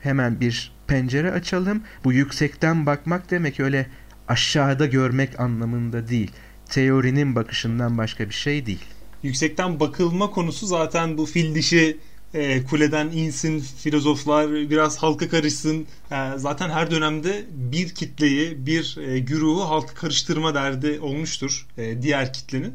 hemen 0.00 0.40
bir 0.40 0.72
pencere 0.86 1.32
açalım. 1.32 1.82
Bu 2.04 2.12
yüksekten 2.12 2.86
bakmak 2.86 3.30
demek 3.30 3.60
öyle 3.60 3.86
aşağıda 4.28 4.86
görmek 4.86 5.40
anlamında 5.40 6.08
değil. 6.08 6.30
Teorinin 6.70 7.34
bakışından 7.34 7.98
başka 7.98 8.28
bir 8.28 8.34
şey 8.34 8.66
değil. 8.66 8.84
Yüksekten 9.22 9.80
bakılma 9.80 10.30
konusu 10.30 10.66
zaten 10.66 11.18
bu 11.18 11.26
fil 11.26 11.54
dişi 11.54 11.98
e, 12.34 12.64
kuleden 12.64 13.08
insin 13.08 13.60
filozoflar 13.60 14.70
biraz 14.70 14.98
halka 14.98 15.28
karışsın. 15.28 15.86
E, 16.10 16.16
zaten 16.36 16.70
her 16.70 16.90
dönemde 16.90 17.46
bir 17.50 17.94
kitleyi, 17.94 18.66
bir 18.66 18.96
e, 18.96 19.18
güruhu 19.18 19.60
halka 19.60 19.94
karıştırma 19.94 20.54
derdi 20.54 21.00
olmuştur 21.00 21.66
e, 21.78 22.02
diğer 22.02 22.32
kitlenin. 22.32 22.74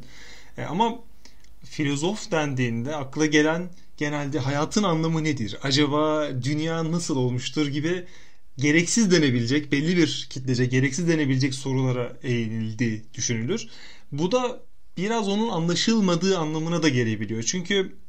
E, 0.57 0.63
ama 0.63 0.99
filozof 1.63 2.31
dendiğinde 2.31 2.95
akla 2.95 3.25
gelen 3.25 3.69
genelde 3.97 4.39
hayatın 4.39 4.83
anlamı 4.83 5.23
nedir? 5.23 5.57
Acaba 5.63 6.27
dünya 6.43 6.91
nasıl 6.91 7.17
olmuştur 7.17 7.67
gibi 7.67 8.05
gereksiz 8.57 9.11
denebilecek 9.11 9.71
belli 9.71 9.97
bir 9.97 10.27
kitlece 10.29 10.65
gereksiz 10.65 11.07
denebilecek 11.07 11.53
sorulara 11.53 12.17
eğildiği 12.23 13.03
düşünülür. 13.13 13.67
Bu 14.11 14.31
da 14.31 14.63
biraz 14.97 15.27
onun 15.29 15.49
anlaşılmadığı 15.49 16.37
anlamına 16.37 16.83
da 16.83 16.89
gelebiliyor. 16.89 17.43
Çünkü 17.43 18.02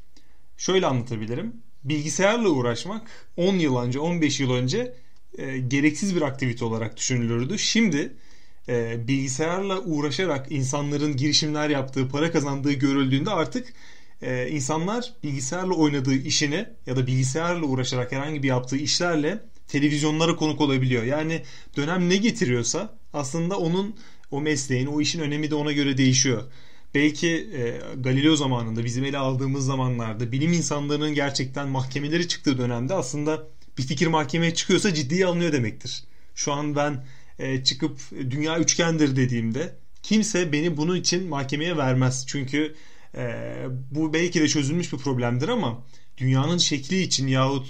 şöyle 0.56 0.86
anlatabilirim. 0.86 1.52
Bilgisayarla 1.84 2.48
uğraşmak 2.48 3.10
10 3.36 3.54
yıl 3.54 3.76
önce, 3.76 3.98
15 3.98 4.40
yıl 4.40 4.50
önce 4.50 4.94
e, 5.38 5.58
gereksiz 5.58 6.16
bir 6.16 6.22
aktivite 6.22 6.64
olarak 6.64 6.96
düşünülürdü. 6.96 7.58
Şimdi 7.58 8.16
e, 8.68 9.08
bilgisayarla 9.08 9.80
uğraşarak 9.80 10.52
insanların 10.52 11.16
girişimler 11.16 11.70
yaptığı, 11.70 12.08
para 12.08 12.32
kazandığı 12.32 12.72
görüldüğünde 12.72 13.30
artık 13.30 13.72
e, 14.22 14.48
insanlar 14.50 15.12
bilgisayarla 15.22 15.74
oynadığı 15.74 16.14
işini 16.14 16.66
ya 16.86 16.96
da 16.96 17.06
bilgisayarla 17.06 17.66
uğraşarak 17.66 18.12
herhangi 18.12 18.42
bir 18.42 18.48
yaptığı 18.48 18.76
işlerle 18.76 19.40
televizyonlara 19.68 20.36
konuk 20.36 20.60
olabiliyor. 20.60 21.02
Yani 21.02 21.42
dönem 21.76 22.08
ne 22.08 22.16
getiriyorsa 22.16 22.98
aslında 23.12 23.58
onun 23.58 23.96
o 24.30 24.40
mesleğin, 24.40 24.86
o 24.86 25.00
işin 25.00 25.20
önemi 25.20 25.50
de 25.50 25.54
ona 25.54 25.72
göre 25.72 25.96
değişiyor. 25.96 26.42
Belki 26.94 27.28
e, 27.28 27.80
Galileo 27.96 28.36
zamanında 28.36 28.84
bizim 28.84 29.04
ele 29.04 29.18
aldığımız 29.18 29.66
zamanlarda 29.66 30.32
bilim 30.32 30.52
insanlarının 30.52 31.14
gerçekten 31.14 31.68
mahkemeleri 31.68 32.28
çıktığı 32.28 32.58
dönemde 32.58 32.94
aslında 32.94 33.48
bir 33.78 33.82
fikir 33.82 34.06
mahkemeye 34.06 34.54
çıkıyorsa 34.54 34.94
ciddiye 34.94 35.26
alınıyor 35.26 35.52
demektir. 35.52 36.04
Şu 36.34 36.52
an 36.52 36.76
ben 36.76 37.04
e, 37.38 37.64
çıkıp 37.64 38.00
dünya 38.10 38.58
üçgendir 38.58 39.16
dediğimde 39.16 39.76
kimse 40.02 40.52
beni 40.52 40.76
bunun 40.76 40.96
için 40.96 41.28
mahkemeye 41.28 41.76
vermez. 41.76 42.24
Çünkü 42.26 42.74
e, 43.16 43.54
bu 43.90 44.12
belki 44.12 44.40
de 44.40 44.48
çözülmüş 44.48 44.92
bir 44.92 44.98
problemdir 44.98 45.48
ama 45.48 45.82
dünyanın 46.18 46.58
şekli 46.58 47.02
için 47.02 47.26
yahut 47.26 47.66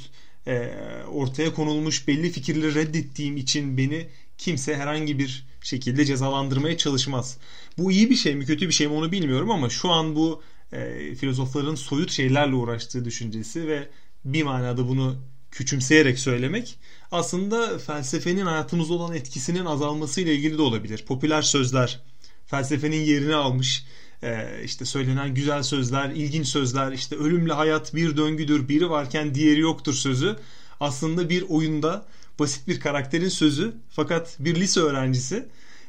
e, 0.47 0.71
ortaya 1.13 1.55
konulmuş 1.55 2.09
belli 2.09 2.31
fikirleri 2.31 2.75
reddettiğim 2.75 3.37
için 3.37 3.79
beni 3.79 4.07
kimse 4.39 4.77
herhangi 4.77 5.19
bir 5.19 5.47
şekilde 5.67 6.05
cezalandırmaya 6.05 6.77
çalışmaz. 6.77 7.39
Bu 7.79 7.93
iyi 7.93 8.11
bir 8.11 8.17
şey 8.17 8.35
mi 8.35 8.47
kötü 8.47 8.69
bir 8.69 8.73
şey 8.73 8.87
mi 8.87 8.95
onu 8.95 9.13
bilmiyorum 9.13 9.51
ama 9.51 9.69
şu 9.69 9.91
an 9.91 10.17
bu 10.17 10.43
e, 10.73 11.15
filozofların 11.15 11.75
soyut 11.75 12.11
şeylerle 12.11 12.55
uğraştığı 12.55 13.05
düşüncesi 13.05 13.69
ve 13.69 13.89
bir 14.25 14.43
manada 14.43 14.89
bunu 14.89 15.17
küçümseyerek 15.51 16.19
söylemek 16.19 16.79
aslında 17.11 17.79
felsefenin 17.79 18.47
hayatımızda 18.47 18.95
olan 18.95 19.15
etkisinin 19.15 19.65
azalması 19.65 20.21
ile 20.21 20.35
ilgili 20.35 20.59
de 20.59 20.63
olabilir. 20.63 21.05
Popüler 21.07 21.43
sözler 21.43 22.01
felsefenin 22.47 23.01
yerini 23.01 23.35
almış 23.35 23.85
e, 24.23 24.61
işte 24.65 24.85
söylenen 24.85 25.35
güzel 25.35 25.63
sözler, 25.63 26.11
ilginç 26.11 26.47
sözler, 26.47 26.93
işte 26.93 27.17
ölümle 27.17 27.53
hayat 27.53 27.95
bir 27.95 28.17
döngüdür, 28.17 28.69
biri 28.69 28.91
varken 28.91 29.35
diğeri 29.35 29.61
yoktur 29.61 29.95
sözü 29.95 30.37
aslında 30.81 31.31
bir 31.31 31.43
oyunda 31.43 32.07
basit 32.39 32.69
bir 32.69 32.81
karakterin 32.81 33.29
sözü 33.29 33.73
fakat 33.91 34.37
bir 34.39 34.55
lise 34.55 34.81
öğrencisi 34.81 35.49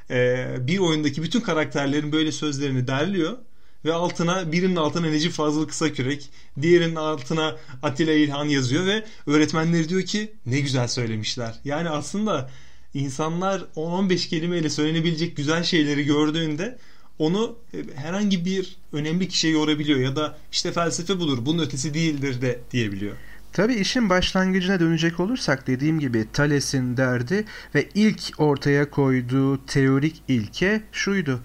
e, 0.10 0.48
bir 0.60 0.80
oyundaki 0.80 1.24
bütün 1.24 1.42
karakterlerin 1.42 2.12
böyle 2.12 2.32
sözlerini 2.32 2.88
derliyor 2.88 3.38
ve 3.86 3.94
altına 3.94 4.52
birinin 4.52 4.76
altına 4.76 5.08
Necip 5.08 5.32
Fazıl 5.32 5.68
Kısakürek, 5.68 6.30
diğerinin 6.62 6.96
altına 6.96 7.56
Atilla 7.84 8.14
İlhan 8.14 8.46
yazıyor 8.46 8.86
ve 8.86 9.06
öğretmenleri 9.28 9.90
diyor 9.90 10.02
ki 10.02 10.34
ne 10.46 10.60
güzel 10.60 10.88
söylemişler. 10.88 11.56
Yani 11.66 11.90
aslında 11.90 12.50
insanlar 12.94 13.66
10-15 13.76 14.30
kelimeyle 14.30 14.70
söylenebilecek 14.70 15.38
güzel 15.38 15.64
şeyleri 15.64 16.06
gördüğünde 16.06 16.78
onu 17.20 17.56
e, 17.74 17.78
herhangi 17.96 18.46
bir 18.46 18.76
önemli 18.94 19.28
kişiye 19.28 19.54
yorabiliyor 19.54 20.00
ya 20.00 20.16
da 20.16 20.38
işte 20.52 20.72
felsefe 20.72 21.20
budur 21.20 21.38
bunun 21.42 21.64
ötesi 21.64 21.94
değildir 21.94 22.42
de 22.42 22.60
diyebiliyor. 22.72 23.16
Tabii 23.56 23.74
işin 23.74 24.10
başlangıcına 24.10 24.80
dönecek 24.80 25.20
olursak 25.20 25.68
dediğim 25.68 26.00
gibi 26.00 26.26
Thales'in 26.34 26.98
derdi 26.98 27.46
ve 27.76 27.90
ilk 27.94 28.34
ortaya 28.38 28.90
koyduğu 28.90 29.66
teorik 29.66 30.24
ilke 30.28 30.82
şuydu. 30.92 31.40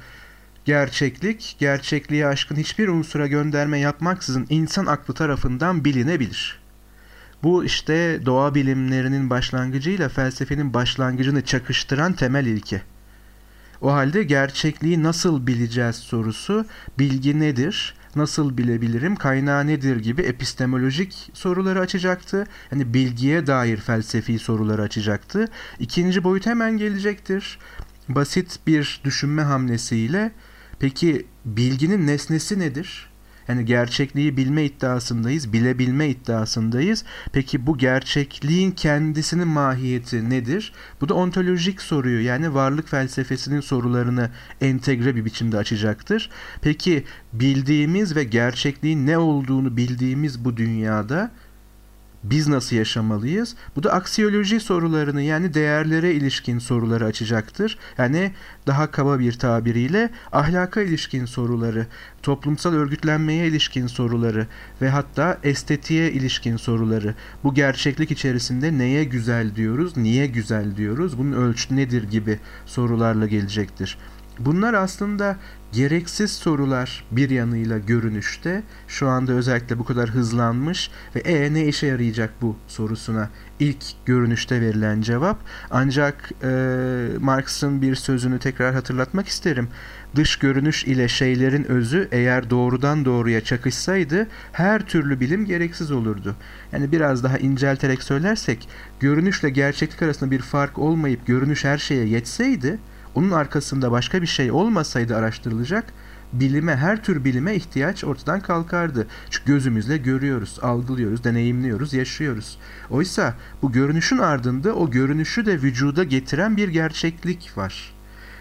Gerçeklik, 0.64 1.56
gerçekliğe 1.58 2.26
aşkın 2.26 2.56
hiçbir 2.56 2.88
unsura 2.88 3.26
gönderme 3.26 3.78
yapmaksızın 3.78 4.46
insan 4.50 4.86
aklı 4.86 5.14
tarafından 5.14 5.84
bilinebilir. 5.84 6.60
Bu 7.42 7.64
işte 7.64 8.20
doğa 8.26 8.54
bilimlerinin 8.54 9.30
başlangıcıyla 9.30 10.08
felsefenin 10.08 10.74
başlangıcını 10.74 11.44
çakıştıran 11.44 12.12
temel 12.12 12.46
ilke. 12.46 12.82
O 13.80 13.92
halde 13.92 14.22
gerçekliği 14.22 15.02
nasıl 15.02 15.46
bileceğiz 15.46 15.96
sorusu 15.96 16.66
bilgi 16.98 17.40
nedir? 17.40 17.94
Nasıl 18.16 18.58
bilebilirim? 18.58 19.16
Kaynağı 19.16 19.66
nedir 19.66 19.96
gibi 19.96 20.22
epistemolojik 20.22 21.30
soruları 21.34 21.80
açacaktı. 21.80 22.46
Hani 22.70 22.94
bilgiye 22.94 23.46
dair 23.46 23.76
felsefi 23.76 24.38
soruları 24.38 24.82
açacaktı. 24.82 25.48
İkinci 25.78 26.24
boyut 26.24 26.46
hemen 26.46 26.76
gelecektir. 26.78 27.58
Basit 28.08 28.58
bir 28.66 29.00
düşünme 29.04 29.42
hamlesiyle 29.42 30.32
peki 30.78 31.26
bilginin 31.44 32.06
nesnesi 32.06 32.58
nedir? 32.58 33.09
Yani 33.50 33.64
gerçekliği 33.64 34.36
bilme 34.36 34.64
iddiasındayız, 34.64 35.52
bilebilme 35.52 36.08
iddiasındayız. 36.08 37.04
Peki 37.32 37.66
bu 37.66 37.78
gerçekliğin 37.78 38.70
kendisinin 38.70 39.48
mahiyeti 39.48 40.30
nedir? 40.30 40.72
Bu 41.00 41.08
da 41.08 41.14
ontolojik 41.14 41.82
soruyu 41.82 42.24
yani 42.24 42.54
varlık 42.54 42.88
felsefesinin 42.88 43.60
sorularını 43.60 44.30
entegre 44.60 45.16
bir 45.16 45.24
biçimde 45.24 45.56
açacaktır. 45.56 46.30
Peki 46.62 47.04
bildiğimiz 47.32 48.16
ve 48.16 48.24
gerçekliğin 48.24 49.06
ne 49.06 49.18
olduğunu 49.18 49.76
bildiğimiz 49.76 50.44
bu 50.44 50.56
dünyada 50.56 51.30
biz 52.24 52.48
nasıl 52.48 52.76
yaşamalıyız? 52.76 53.54
Bu 53.76 53.82
da 53.82 53.92
aksiyoloji 53.92 54.60
sorularını 54.60 55.22
yani 55.22 55.54
değerlere 55.54 56.12
ilişkin 56.12 56.58
soruları 56.58 57.04
açacaktır. 57.04 57.78
Yani 57.98 58.32
daha 58.66 58.90
kaba 58.90 59.18
bir 59.18 59.32
tabiriyle 59.32 60.10
ahlaka 60.32 60.82
ilişkin 60.82 61.24
soruları, 61.24 61.86
toplumsal 62.22 62.72
örgütlenmeye 62.72 63.46
ilişkin 63.46 63.86
soruları 63.86 64.46
ve 64.82 64.90
hatta 64.90 65.38
estetiğe 65.42 66.12
ilişkin 66.12 66.56
soruları. 66.56 67.14
Bu 67.44 67.54
gerçeklik 67.54 68.10
içerisinde 68.10 68.78
neye 68.78 69.04
güzel 69.04 69.54
diyoruz, 69.56 69.96
niye 69.96 70.26
güzel 70.26 70.76
diyoruz, 70.76 71.18
bunun 71.18 71.32
ölçütü 71.32 71.76
nedir 71.76 72.02
gibi 72.02 72.38
sorularla 72.66 73.26
gelecektir. 73.26 73.98
Bunlar 74.44 74.74
aslında 74.74 75.36
gereksiz 75.72 76.30
sorular 76.30 77.04
bir 77.10 77.30
yanıyla 77.30 77.78
görünüşte 77.78 78.62
şu 78.88 79.08
anda 79.08 79.32
özellikle 79.32 79.78
bu 79.78 79.84
kadar 79.84 80.10
hızlanmış 80.10 80.90
ve 81.14 81.20
e 81.20 81.54
ne 81.54 81.66
işe 81.66 81.86
yarayacak 81.86 82.30
bu 82.42 82.56
sorusuna 82.66 83.30
ilk 83.58 83.84
görünüşte 84.06 84.60
verilen 84.60 85.00
cevap 85.00 85.38
ancak 85.70 86.30
e, 86.42 86.48
Marx'ın 87.20 87.82
bir 87.82 87.94
sözünü 87.94 88.38
tekrar 88.38 88.74
hatırlatmak 88.74 89.28
isterim. 89.28 89.68
Dış 90.16 90.36
görünüş 90.36 90.84
ile 90.84 91.08
şeylerin 91.08 91.64
özü 91.64 92.08
eğer 92.12 92.50
doğrudan 92.50 93.04
doğruya 93.04 93.44
çakışsaydı 93.44 94.26
her 94.52 94.86
türlü 94.86 95.20
bilim 95.20 95.44
gereksiz 95.44 95.90
olurdu. 95.90 96.36
Yani 96.72 96.92
biraz 96.92 97.24
daha 97.24 97.38
incelterek 97.38 98.02
söylersek 98.02 98.68
görünüşle 99.00 99.50
gerçeklik 99.50 100.02
arasında 100.02 100.30
bir 100.30 100.40
fark 100.40 100.78
olmayıp 100.78 101.26
görünüş 101.26 101.64
her 101.64 101.78
şeye 101.78 102.06
yetseydi 102.06 102.78
onun 103.14 103.30
arkasında 103.30 103.90
başka 103.90 104.22
bir 104.22 104.26
şey 104.26 104.50
olmasaydı 104.50 105.16
araştırılacak, 105.16 105.92
bilime, 106.32 106.76
her 106.76 107.04
tür 107.04 107.24
bilime 107.24 107.54
ihtiyaç 107.54 108.04
ortadan 108.04 108.40
kalkardı. 108.40 109.06
Çünkü 109.30 109.52
gözümüzle 109.52 109.96
görüyoruz, 109.96 110.58
algılıyoruz, 110.62 111.24
deneyimliyoruz, 111.24 111.92
yaşıyoruz. 111.92 112.58
Oysa 112.90 113.34
bu 113.62 113.72
görünüşün 113.72 114.18
ardında 114.18 114.74
o 114.74 114.90
görünüşü 114.90 115.46
de 115.46 115.62
vücuda 115.62 116.04
getiren 116.04 116.56
bir 116.56 116.68
gerçeklik 116.68 117.52
var. 117.56 117.99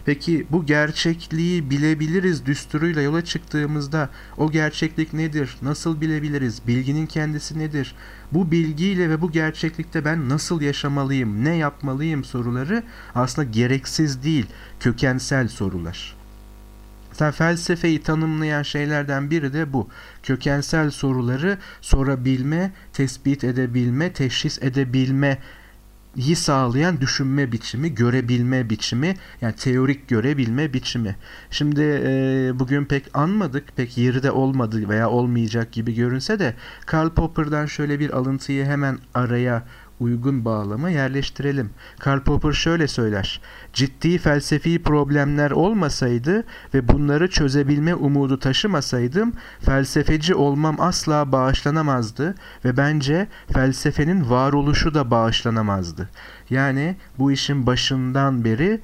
Peki 0.09 0.47
bu 0.51 0.65
gerçekliği 0.65 1.69
bilebiliriz 1.69 2.45
düsturuyla 2.45 3.01
yola 3.01 3.25
çıktığımızda 3.25 4.09
o 4.37 4.51
gerçeklik 4.51 5.13
nedir? 5.13 5.57
Nasıl 5.61 6.01
bilebiliriz? 6.01 6.67
Bilginin 6.67 7.05
kendisi 7.05 7.59
nedir? 7.59 7.95
Bu 8.31 8.51
bilgiyle 8.51 9.09
ve 9.09 9.21
bu 9.21 9.31
gerçeklikte 9.31 10.05
ben 10.05 10.29
nasıl 10.29 10.61
yaşamalıyım? 10.61 11.45
Ne 11.45 11.55
yapmalıyım 11.55 12.23
soruları 12.23 12.83
aslında 13.15 13.49
gereksiz 13.51 14.23
değil, 14.23 14.45
kökensel 14.79 15.47
sorular. 15.47 16.15
Zaten 17.11 17.31
felsefeyi 17.31 18.01
tanımlayan 18.03 18.63
şeylerden 18.63 19.31
biri 19.31 19.53
de 19.53 19.73
bu. 19.73 19.89
Kökensel 20.23 20.91
soruları 20.91 21.57
sorabilme, 21.81 22.71
tespit 22.93 23.43
edebilme, 23.43 24.13
teşhis 24.13 24.63
edebilme 24.63 25.37
iyi 26.15 26.35
sağlayan 26.35 27.01
düşünme 27.01 27.51
biçimi, 27.51 27.95
görebilme 27.95 28.69
biçimi, 28.69 29.15
yani 29.41 29.55
teorik 29.55 30.07
görebilme 30.07 30.73
biçimi. 30.73 31.15
Şimdi 31.51 31.81
e, 31.81 32.51
bugün 32.59 32.85
pek 32.85 33.17
anmadık, 33.17 33.75
pek 33.75 33.97
yeri 33.97 34.23
de 34.23 34.31
olmadı 34.31 34.89
veya 34.89 35.09
olmayacak 35.09 35.71
gibi 35.71 35.95
görünse 35.95 36.39
de 36.39 36.53
Karl 36.85 37.09
Popper'dan 37.09 37.65
şöyle 37.65 37.99
bir 37.99 38.09
alıntıyı 38.09 38.65
hemen 38.65 38.97
araya 39.13 39.63
uygun 39.99 40.45
bağlama 40.45 40.89
yerleştirelim. 40.89 41.69
Karl 41.99 42.19
Popper 42.19 42.51
şöyle 42.51 42.87
söyler. 42.87 43.41
Ciddi 43.73 44.17
felsefi 44.17 44.83
problemler 44.83 45.51
olmasaydı 45.51 46.43
ve 46.73 46.87
bunları 46.87 47.29
çözebilme 47.29 47.95
umudu 47.95 48.39
taşımasaydım 48.39 49.33
felsefeci 49.61 50.35
olmam 50.35 50.75
asla 50.79 51.31
bağışlanamazdı 51.31 52.35
ve 52.65 52.77
bence 52.77 53.27
felsefenin 53.53 54.29
varoluşu 54.29 54.93
da 54.93 55.11
bağışlanamazdı. 55.11 56.09
Yani 56.49 56.95
bu 57.19 57.31
işin 57.31 57.65
başından 57.65 58.45
beri 58.45 58.79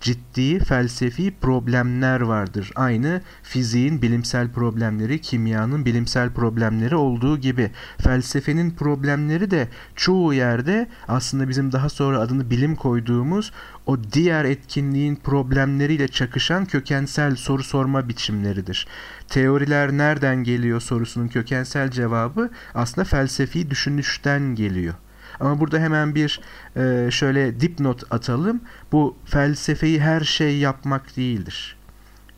ciddi 0.00 0.58
felsefi 0.58 1.34
problemler 1.40 2.20
vardır. 2.20 2.72
Aynı 2.76 3.22
fiziğin 3.42 4.02
bilimsel 4.02 4.52
problemleri, 4.52 5.20
kimyanın 5.20 5.84
bilimsel 5.84 6.30
problemleri 6.30 6.96
olduğu 6.96 7.38
gibi 7.38 7.70
felsefenin 7.98 8.70
problemleri 8.70 9.50
de 9.50 9.68
çoğu 9.96 10.34
yerde 10.34 10.88
aslında 11.08 11.48
bizim 11.48 11.72
daha 11.72 11.88
sonra 11.88 12.18
adını 12.18 12.50
bilim 12.50 12.76
koyduğumuz 12.76 13.52
o 13.86 13.96
diğer 14.12 14.44
etkinliğin 14.44 15.16
problemleriyle 15.16 16.08
çakışan 16.08 16.64
kökensel 16.64 17.36
soru 17.36 17.62
sorma 17.62 18.08
biçimleridir. 18.08 18.86
Teoriler 19.28 19.92
nereden 19.92 20.44
geliyor 20.44 20.80
sorusunun 20.80 21.28
kökensel 21.28 21.90
cevabı 21.90 22.50
aslında 22.74 23.04
felsefi 23.04 23.70
düşünüşten 23.70 24.54
geliyor. 24.54 24.94
Ama 25.40 25.60
burada 25.60 25.78
hemen 25.78 26.14
bir 26.14 26.40
e, 26.76 27.08
şöyle 27.10 27.60
dipnot 27.60 28.12
atalım. 28.12 28.60
Bu 28.92 29.16
felsefeyi 29.24 30.00
her 30.00 30.20
şey 30.20 30.58
yapmak 30.58 31.16
değildir. 31.16 31.76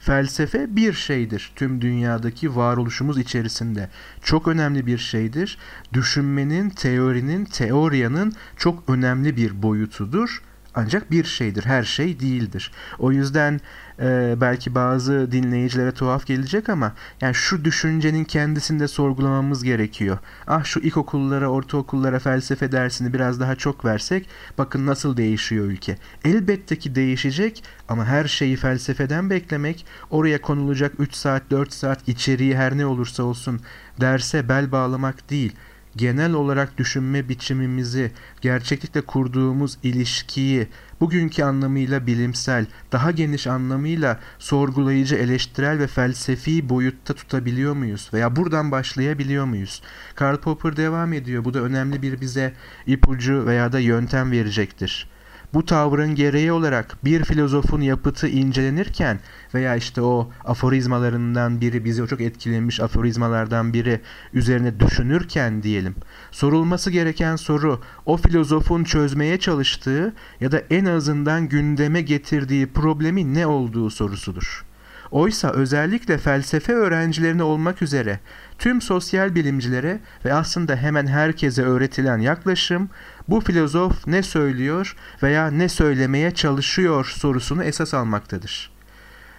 Felsefe 0.00 0.76
bir 0.76 0.92
şeydir 0.92 1.52
tüm 1.56 1.80
dünyadaki 1.80 2.56
varoluşumuz 2.56 3.18
içerisinde. 3.18 3.88
Çok 4.22 4.48
önemli 4.48 4.86
bir 4.86 4.98
şeydir. 4.98 5.58
Düşünmenin, 5.92 6.70
teorinin, 6.70 7.44
teoriyanın 7.44 8.32
çok 8.56 8.88
önemli 8.88 9.36
bir 9.36 9.62
boyutudur. 9.62 10.42
Ancak 10.74 11.10
bir 11.10 11.24
şeydir, 11.24 11.64
her 11.64 11.82
şey 11.82 12.20
değildir. 12.20 12.72
O 12.98 13.12
yüzden 13.12 13.60
e, 14.00 14.34
belki 14.40 14.74
bazı 14.74 15.32
dinleyicilere 15.32 15.92
tuhaf 15.92 16.26
gelecek 16.26 16.68
ama 16.68 16.92
yani 17.20 17.34
şu 17.34 17.64
düşüncenin 17.64 18.24
kendisinde 18.24 18.88
sorgulamamız 18.88 19.64
gerekiyor. 19.64 20.18
Ah 20.46 20.64
şu 20.64 20.80
ilkokullara, 20.80 21.48
ortaokullara 21.48 22.18
felsefe 22.18 22.72
dersini 22.72 23.12
biraz 23.12 23.40
daha 23.40 23.56
çok 23.56 23.84
versek 23.84 24.28
bakın 24.58 24.86
nasıl 24.86 25.16
değişiyor 25.16 25.66
ülke. 25.66 25.96
Elbette 26.24 26.78
ki 26.78 26.94
değişecek 26.94 27.64
ama 27.88 28.04
her 28.04 28.24
şeyi 28.24 28.56
felsefeden 28.56 29.30
beklemek, 29.30 29.86
oraya 30.10 30.40
konulacak 30.40 30.92
3 30.98 31.14
saat, 31.14 31.42
4 31.50 31.72
saat 31.72 32.08
içeriği 32.08 32.56
her 32.56 32.78
ne 32.78 32.86
olursa 32.86 33.22
olsun 33.22 33.60
derse 34.00 34.48
bel 34.48 34.72
bağlamak 34.72 35.30
değil 35.30 35.52
genel 35.96 36.32
olarak 36.32 36.78
düşünme 36.78 37.28
biçimimizi, 37.28 38.12
gerçeklikle 38.40 39.00
kurduğumuz 39.00 39.78
ilişkiyi, 39.82 40.68
bugünkü 41.00 41.42
anlamıyla 41.42 42.06
bilimsel, 42.06 42.66
daha 42.92 43.10
geniş 43.10 43.46
anlamıyla 43.46 44.20
sorgulayıcı, 44.38 45.16
eleştirel 45.16 45.78
ve 45.78 45.86
felsefi 45.86 46.68
boyutta 46.68 47.14
tutabiliyor 47.14 47.74
muyuz? 47.74 48.10
Veya 48.12 48.36
buradan 48.36 48.70
başlayabiliyor 48.70 49.44
muyuz? 49.44 49.82
Karl 50.14 50.36
Popper 50.36 50.76
devam 50.76 51.12
ediyor. 51.12 51.44
Bu 51.44 51.54
da 51.54 51.60
önemli 51.60 52.02
bir 52.02 52.20
bize 52.20 52.54
ipucu 52.86 53.46
veya 53.46 53.72
da 53.72 53.78
yöntem 53.78 54.30
verecektir. 54.30 55.08
Bu 55.54 55.64
tavrın 55.64 56.14
gereği 56.14 56.52
olarak 56.52 56.96
bir 57.04 57.24
filozofun 57.24 57.80
yapıtı 57.80 58.28
incelenirken 58.28 59.20
veya 59.54 59.76
işte 59.76 60.02
o 60.02 60.30
aforizmalarından 60.44 61.60
biri 61.60 61.84
bizi 61.84 62.06
çok 62.06 62.20
etkilemiş 62.20 62.80
aforizmalardan 62.80 63.72
biri 63.72 64.00
üzerine 64.32 64.80
düşünürken 64.80 65.62
diyelim 65.62 65.94
sorulması 66.30 66.90
gereken 66.90 67.36
soru 67.36 67.80
o 68.06 68.16
filozofun 68.16 68.84
çözmeye 68.84 69.38
çalıştığı 69.38 70.14
ya 70.40 70.52
da 70.52 70.62
en 70.70 70.84
azından 70.84 71.48
gündeme 71.48 72.02
getirdiği 72.02 72.66
problemi 72.66 73.34
ne 73.34 73.46
olduğu 73.46 73.90
sorusudur. 73.90 74.69
Oysa 75.10 75.50
özellikle 75.50 76.18
felsefe 76.18 76.72
öğrencilerine 76.72 77.42
olmak 77.42 77.82
üzere 77.82 78.20
tüm 78.58 78.80
sosyal 78.80 79.34
bilimcilere 79.34 80.00
ve 80.24 80.34
aslında 80.34 80.76
hemen 80.76 81.06
herkese 81.06 81.62
öğretilen 81.62 82.18
yaklaşım 82.18 82.88
bu 83.28 83.40
filozof 83.40 84.06
ne 84.06 84.22
söylüyor 84.22 84.96
veya 85.22 85.50
ne 85.50 85.68
söylemeye 85.68 86.30
çalışıyor 86.30 87.14
sorusunu 87.16 87.64
esas 87.64 87.94
almaktadır. 87.94 88.70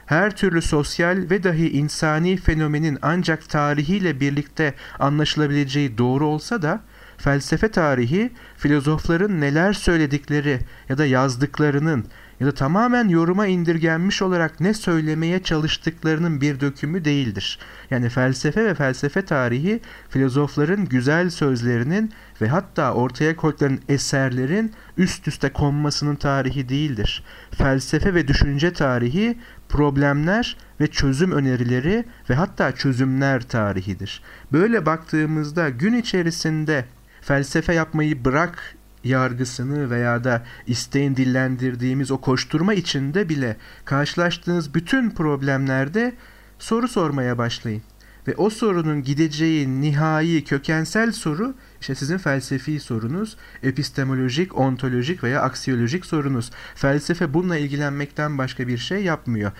Her 0.05 0.35
türlü 0.35 0.61
sosyal 0.61 1.17
ve 1.29 1.43
dahi 1.43 1.69
insani 1.69 2.37
fenomenin 2.37 2.97
ancak 3.01 3.49
tarihiyle 3.49 4.19
birlikte 4.19 4.73
anlaşılabileceği 4.99 5.97
doğru 5.97 6.25
olsa 6.25 6.61
da 6.61 6.81
felsefe 7.21 7.71
tarihi 7.71 8.31
filozofların 8.57 9.41
neler 9.41 9.73
söyledikleri 9.73 10.59
ya 10.89 10.97
da 10.97 11.05
yazdıklarının 11.05 12.05
ya 12.39 12.47
da 12.47 12.51
tamamen 12.51 13.07
yoruma 13.07 13.47
indirgenmiş 13.47 14.21
olarak 14.21 14.59
ne 14.59 14.73
söylemeye 14.73 15.43
çalıştıklarının 15.43 16.41
bir 16.41 16.59
dökümü 16.59 17.05
değildir. 17.05 17.59
Yani 17.89 18.09
felsefe 18.09 18.65
ve 18.65 18.75
felsefe 18.75 19.21
tarihi 19.21 19.81
filozofların 20.09 20.85
güzel 20.85 21.29
sözlerinin 21.29 22.11
ve 22.41 22.47
hatta 22.47 22.93
ortaya 22.93 23.35
koydukların 23.35 23.79
eserlerin 23.89 24.73
üst 24.97 25.27
üste 25.27 25.49
konmasının 25.49 26.15
tarihi 26.15 26.69
değildir. 26.69 27.23
Felsefe 27.51 28.13
ve 28.13 28.27
düşünce 28.27 28.73
tarihi 28.73 29.37
problemler 29.69 30.57
ve 30.79 30.87
çözüm 30.87 31.31
önerileri 31.31 32.05
ve 32.29 32.35
hatta 32.35 32.71
çözümler 32.71 33.41
tarihidir. 33.41 34.21
Böyle 34.51 34.85
baktığımızda 34.85 35.69
gün 35.69 35.93
içerisinde 35.93 36.85
felsefe 37.21 37.73
yapmayı 37.73 38.25
bırak 38.25 38.75
yargısını 39.03 39.89
veya 39.89 40.23
da 40.23 40.43
isteğin 40.67 41.15
dillendirdiğimiz 41.15 42.11
o 42.11 42.21
koşturma 42.21 42.73
içinde 42.73 43.29
bile 43.29 43.57
karşılaştığınız 43.85 44.73
bütün 44.73 45.09
problemlerde 45.09 46.13
soru 46.59 46.87
sormaya 46.87 47.37
başlayın. 47.37 47.81
Ve 48.27 48.35
o 48.35 48.49
sorunun 48.49 49.03
gideceği 49.03 49.81
nihai 49.81 50.43
kökensel 50.43 51.11
soru 51.11 51.53
işte 51.81 51.95
sizin 51.95 52.17
felsefi 52.17 52.79
sorunuz, 52.79 53.37
epistemolojik, 53.63 54.57
ontolojik 54.57 55.23
veya 55.23 55.41
aksiyolojik 55.41 56.05
sorunuz. 56.05 56.51
Felsefe 56.75 57.33
bununla 57.33 57.57
ilgilenmekten 57.57 58.37
başka 58.37 58.67
bir 58.67 58.77
şey 58.77 59.03
yapmıyor. 59.03 59.51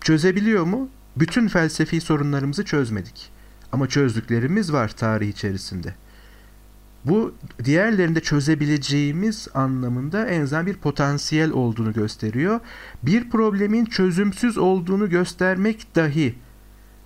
Çözebiliyor 0.00 0.64
mu? 0.64 0.88
Bütün 1.16 1.48
felsefi 1.48 2.00
sorunlarımızı 2.00 2.64
çözmedik. 2.64 3.30
Ama 3.72 3.88
çözdüklerimiz 3.88 4.72
var 4.72 4.88
tarih 4.88 5.28
içerisinde. 5.28 5.94
Bu 7.06 7.34
diğerlerinde 7.64 8.20
çözebileceğimiz 8.20 9.48
anlamında 9.54 10.26
en 10.26 10.40
azından 10.40 10.66
bir 10.66 10.74
potansiyel 10.74 11.50
olduğunu 11.50 11.92
gösteriyor. 11.92 12.60
Bir 13.02 13.30
problemin 13.30 13.84
çözümsüz 13.84 14.58
olduğunu 14.58 15.10
göstermek 15.10 15.96
dahi 15.96 16.34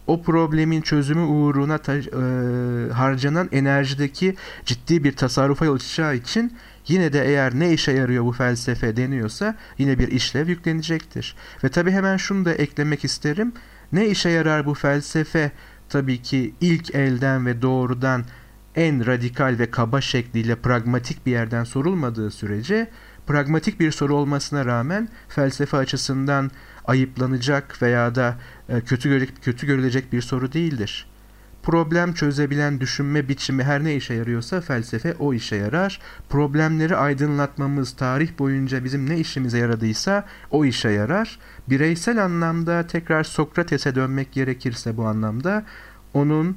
o 0.06 0.22
problemin 0.22 0.80
çözümü 0.80 1.20
uğruna 1.20 1.78
ta, 1.78 1.94
e, 1.94 2.92
harcanan 2.92 3.48
enerjideki 3.52 4.36
ciddi 4.64 5.04
bir 5.04 5.16
tasarrufa 5.16 5.64
yol 5.64 5.74
açacağı 5.74 6.16
için 6.16 6.56
yine 6.88 7.12
de 7.12 7.26
eğer 7.26 7.54
ne 7.54 7.72
işe 7.72 7.92
yarıyor 7.92 8.24
bu 8.24 8.32
felsefe 8.32 8.96
deniyorsa 8.96 9.56
yine 9.78 9.98
bir 9.98 10.08
işlev 10.08 10.48
yüklenecektir. 10.48 11.36
Ve 11.64 11.68
tabi 11.68 11.90
hemen 11.90 12.16
şunu 12.16 12.44
da 12.44 12.54
eklemek 12.54 13.04
isterim. 13.04 13.52
Ne 13.92 14.08
işe 14.08 14.28
yarar 14.28 14.66
bu 14.66 14.74
felsefe? 14.74 15.52
Tabii 15.88 16.22
ki 16.22 16.54
ilk 16.60 16.94
elden 16.94 17.46
ve 17.46 17.62
doğrudan 17.62 18.24
en 18.76 19.06
radikal 19.06 19.56
ve 19.58 19.70
kaba 19.70 20.00
şekliyle 20.00 20.54
pragmatik 20.54 21.26
bir 21.26 21.32
yerden 21.32 21.64
sorulmadığı 21.64 22.30
sürece 22.30 22.90
pragmatik 23.26 23.80
bir 23.80 23.90
soru 23.90 24.14
olmasına 24.14 24.66
rağmen 24.66 25.08
felsefe 25.28 25.76
açısından 25.76 26.50
ayıplanacak 26.84 27.82
veya 27.82 28.14
da 28.14 28.36
e, 28.68 28.80
kötü, 28.80 29.26
kötü 29.26 29.66
görülecek 29.66 30.12
bir 30.12 30.22
soru 30.22 30.52
değildir. 30.52 31.06
problem 31.62 32.14
çözebilen 32.14 32.80
düşünme 32.80 33.28
biçimi 33.28 33.64
her 33.64 33.84
ne 33.84 33.94
işe 33.96 34.14
yarıyorsa 34.14 34.60
felsefe 34.60 35.14
o 35.18 35.34
işe 35.34 35.56
yarar. 35.56 36.00
Problemleri 36.28 36.96
aydınlatmamız 36.96 37.96
tarih 37.96 38.38
boyunca 38.38 38.84
bizim 38.84 39.10
ne 39.10 39.18
işimize 39.18 39.58
yaradıysa 39.58 40.26
o 40.50 40.64
işe 40.64 40.90
yarar. 40.90 41.38
Bireysel 41.68 42.24
anlamda 42.24 42.86
tekrar 42.86 43.24
Sokrates'e 43.24 43.94
dönmek 43.94 44.32
gerekirse 44.32 44.96
bu 44.96 45.04
anlamda 45.06 45.64
onun 46.14 46.56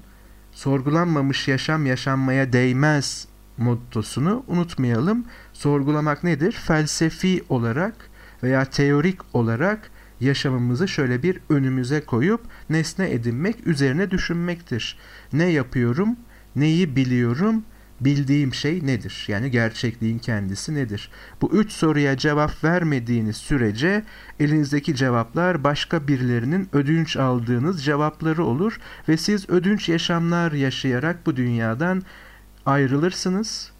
sorgulanmamış 0.53 1.47
yaşam 1.47 1.85
yaşanmaya 1.85 2.53
değmez 2.53 3.27
mottosunu 3.57 4.43
unutmayalım. 4.47 5.25
Sorgulamak 5.53 6.23
nedir? 6.23 6.51
Felsefi 6.51 7.43
olarak 7.49 7.95
veya 8.43 8.65
teorik 8.65 9.19
olarak 9.33 9.91
yaşamımızı 10.19 10.87
şöyle 10.87 11.23
bir 11.23 11.39
önümüze 11.49 12.01
koyup 12.01 12.41
nesne 12.69 13.11
edinmek, 13.11 13.67
üzerine 13.67 14.11
düşünmektir. 14.11 14.97
Ne 15.33 15.43
yapıyorum? 15.43 16.15
Neyi 16.55 16.95
biliyorum? 16.95 17.63
Bildiğim 18.05 18.53
şey 18.53 18.85
nedir? 18.85 19.25
Yani 19.27 19.51
gerçekliğin 19.51 20.19
kendisi 20.19 20.75
nedir? 20.75 21.09
Bu 21.41 21.51
üç 21.53 21.71
soruya 21.71 22.17
cevap 22.17 22.63
vermediğiniz 22.63 23.37
sürece 23.37 24.03
elinizdeki 24.39 24.95
cevaplar 24.95 25.63
başka 25.63 26.07
birilerinin 26.07 26.69
ödünç 26.73 27.17
aldığınız 27.17 27.85
cevapları 27.85 28.43
olur 28.43 28.79
ve 29.09 29.17
siz 29.17 29.49
ödünç 29.49 29.89
yaşamlar 29.89 30.51
yaşayarak 30.51 31.25
bu 31.25 31.35
dünyadan 31.35 32.03
ayrılırsınız 32.65 33.71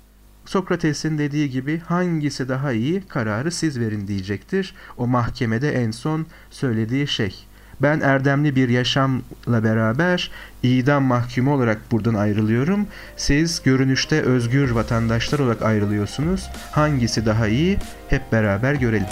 Sokrates'in 0.45 1.17
dediği 1.17 1.49
gibi 1.49 1.79
hangisi 1.79 2.49
daha 2.49 2.71
iyi 2.71 3.01
kararı 3.01 3.51
siz 3.51 3.79
verin 3.79 4.07
diyecektir. 4.07 4.75
O 4.97 5.07
mahkemede 5.07 5.71
en 5.71 5.91
son 5.91 6.25
söylediği 6.49 7.07
şey. 7.07 7.45
Ben 7.81 7.99
erdemli 7.99 8.55
bir 8.55 8.69
yaşamla 8.69 9.63
beraber 9.63 10.31
idam 10.63 11.03
mahkumu 11.03 11.53
olarak 11.53 11.91
buradan 11.91 12.13
ayrılıyorum. 12.13 12.87
Siz 13.17 13.63
görünüşte 13.63 14.21
özgür 14.21 14.71
vatandaşlar 14.71 15.39
olarak 15.39 15.61
ayrılıyorsunuz. 15.61 16.49
Hangisi 16.71 17.25
daha 17.25 17.47
iyi 17.47 17.77
hep 18.07 18.31
beraber 18.31 18.73
görelim. 18.73 19.07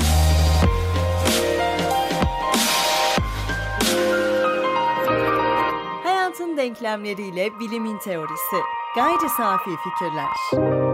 Hayatın 6.03 6.57
denklemleriyle 6.57 7.49
bilimin 7.59 7.97
teorisi. 7.97 8.55
Gayri 8.95 9.29
safi 9.37 9.69
fikirler. 9.83 10.90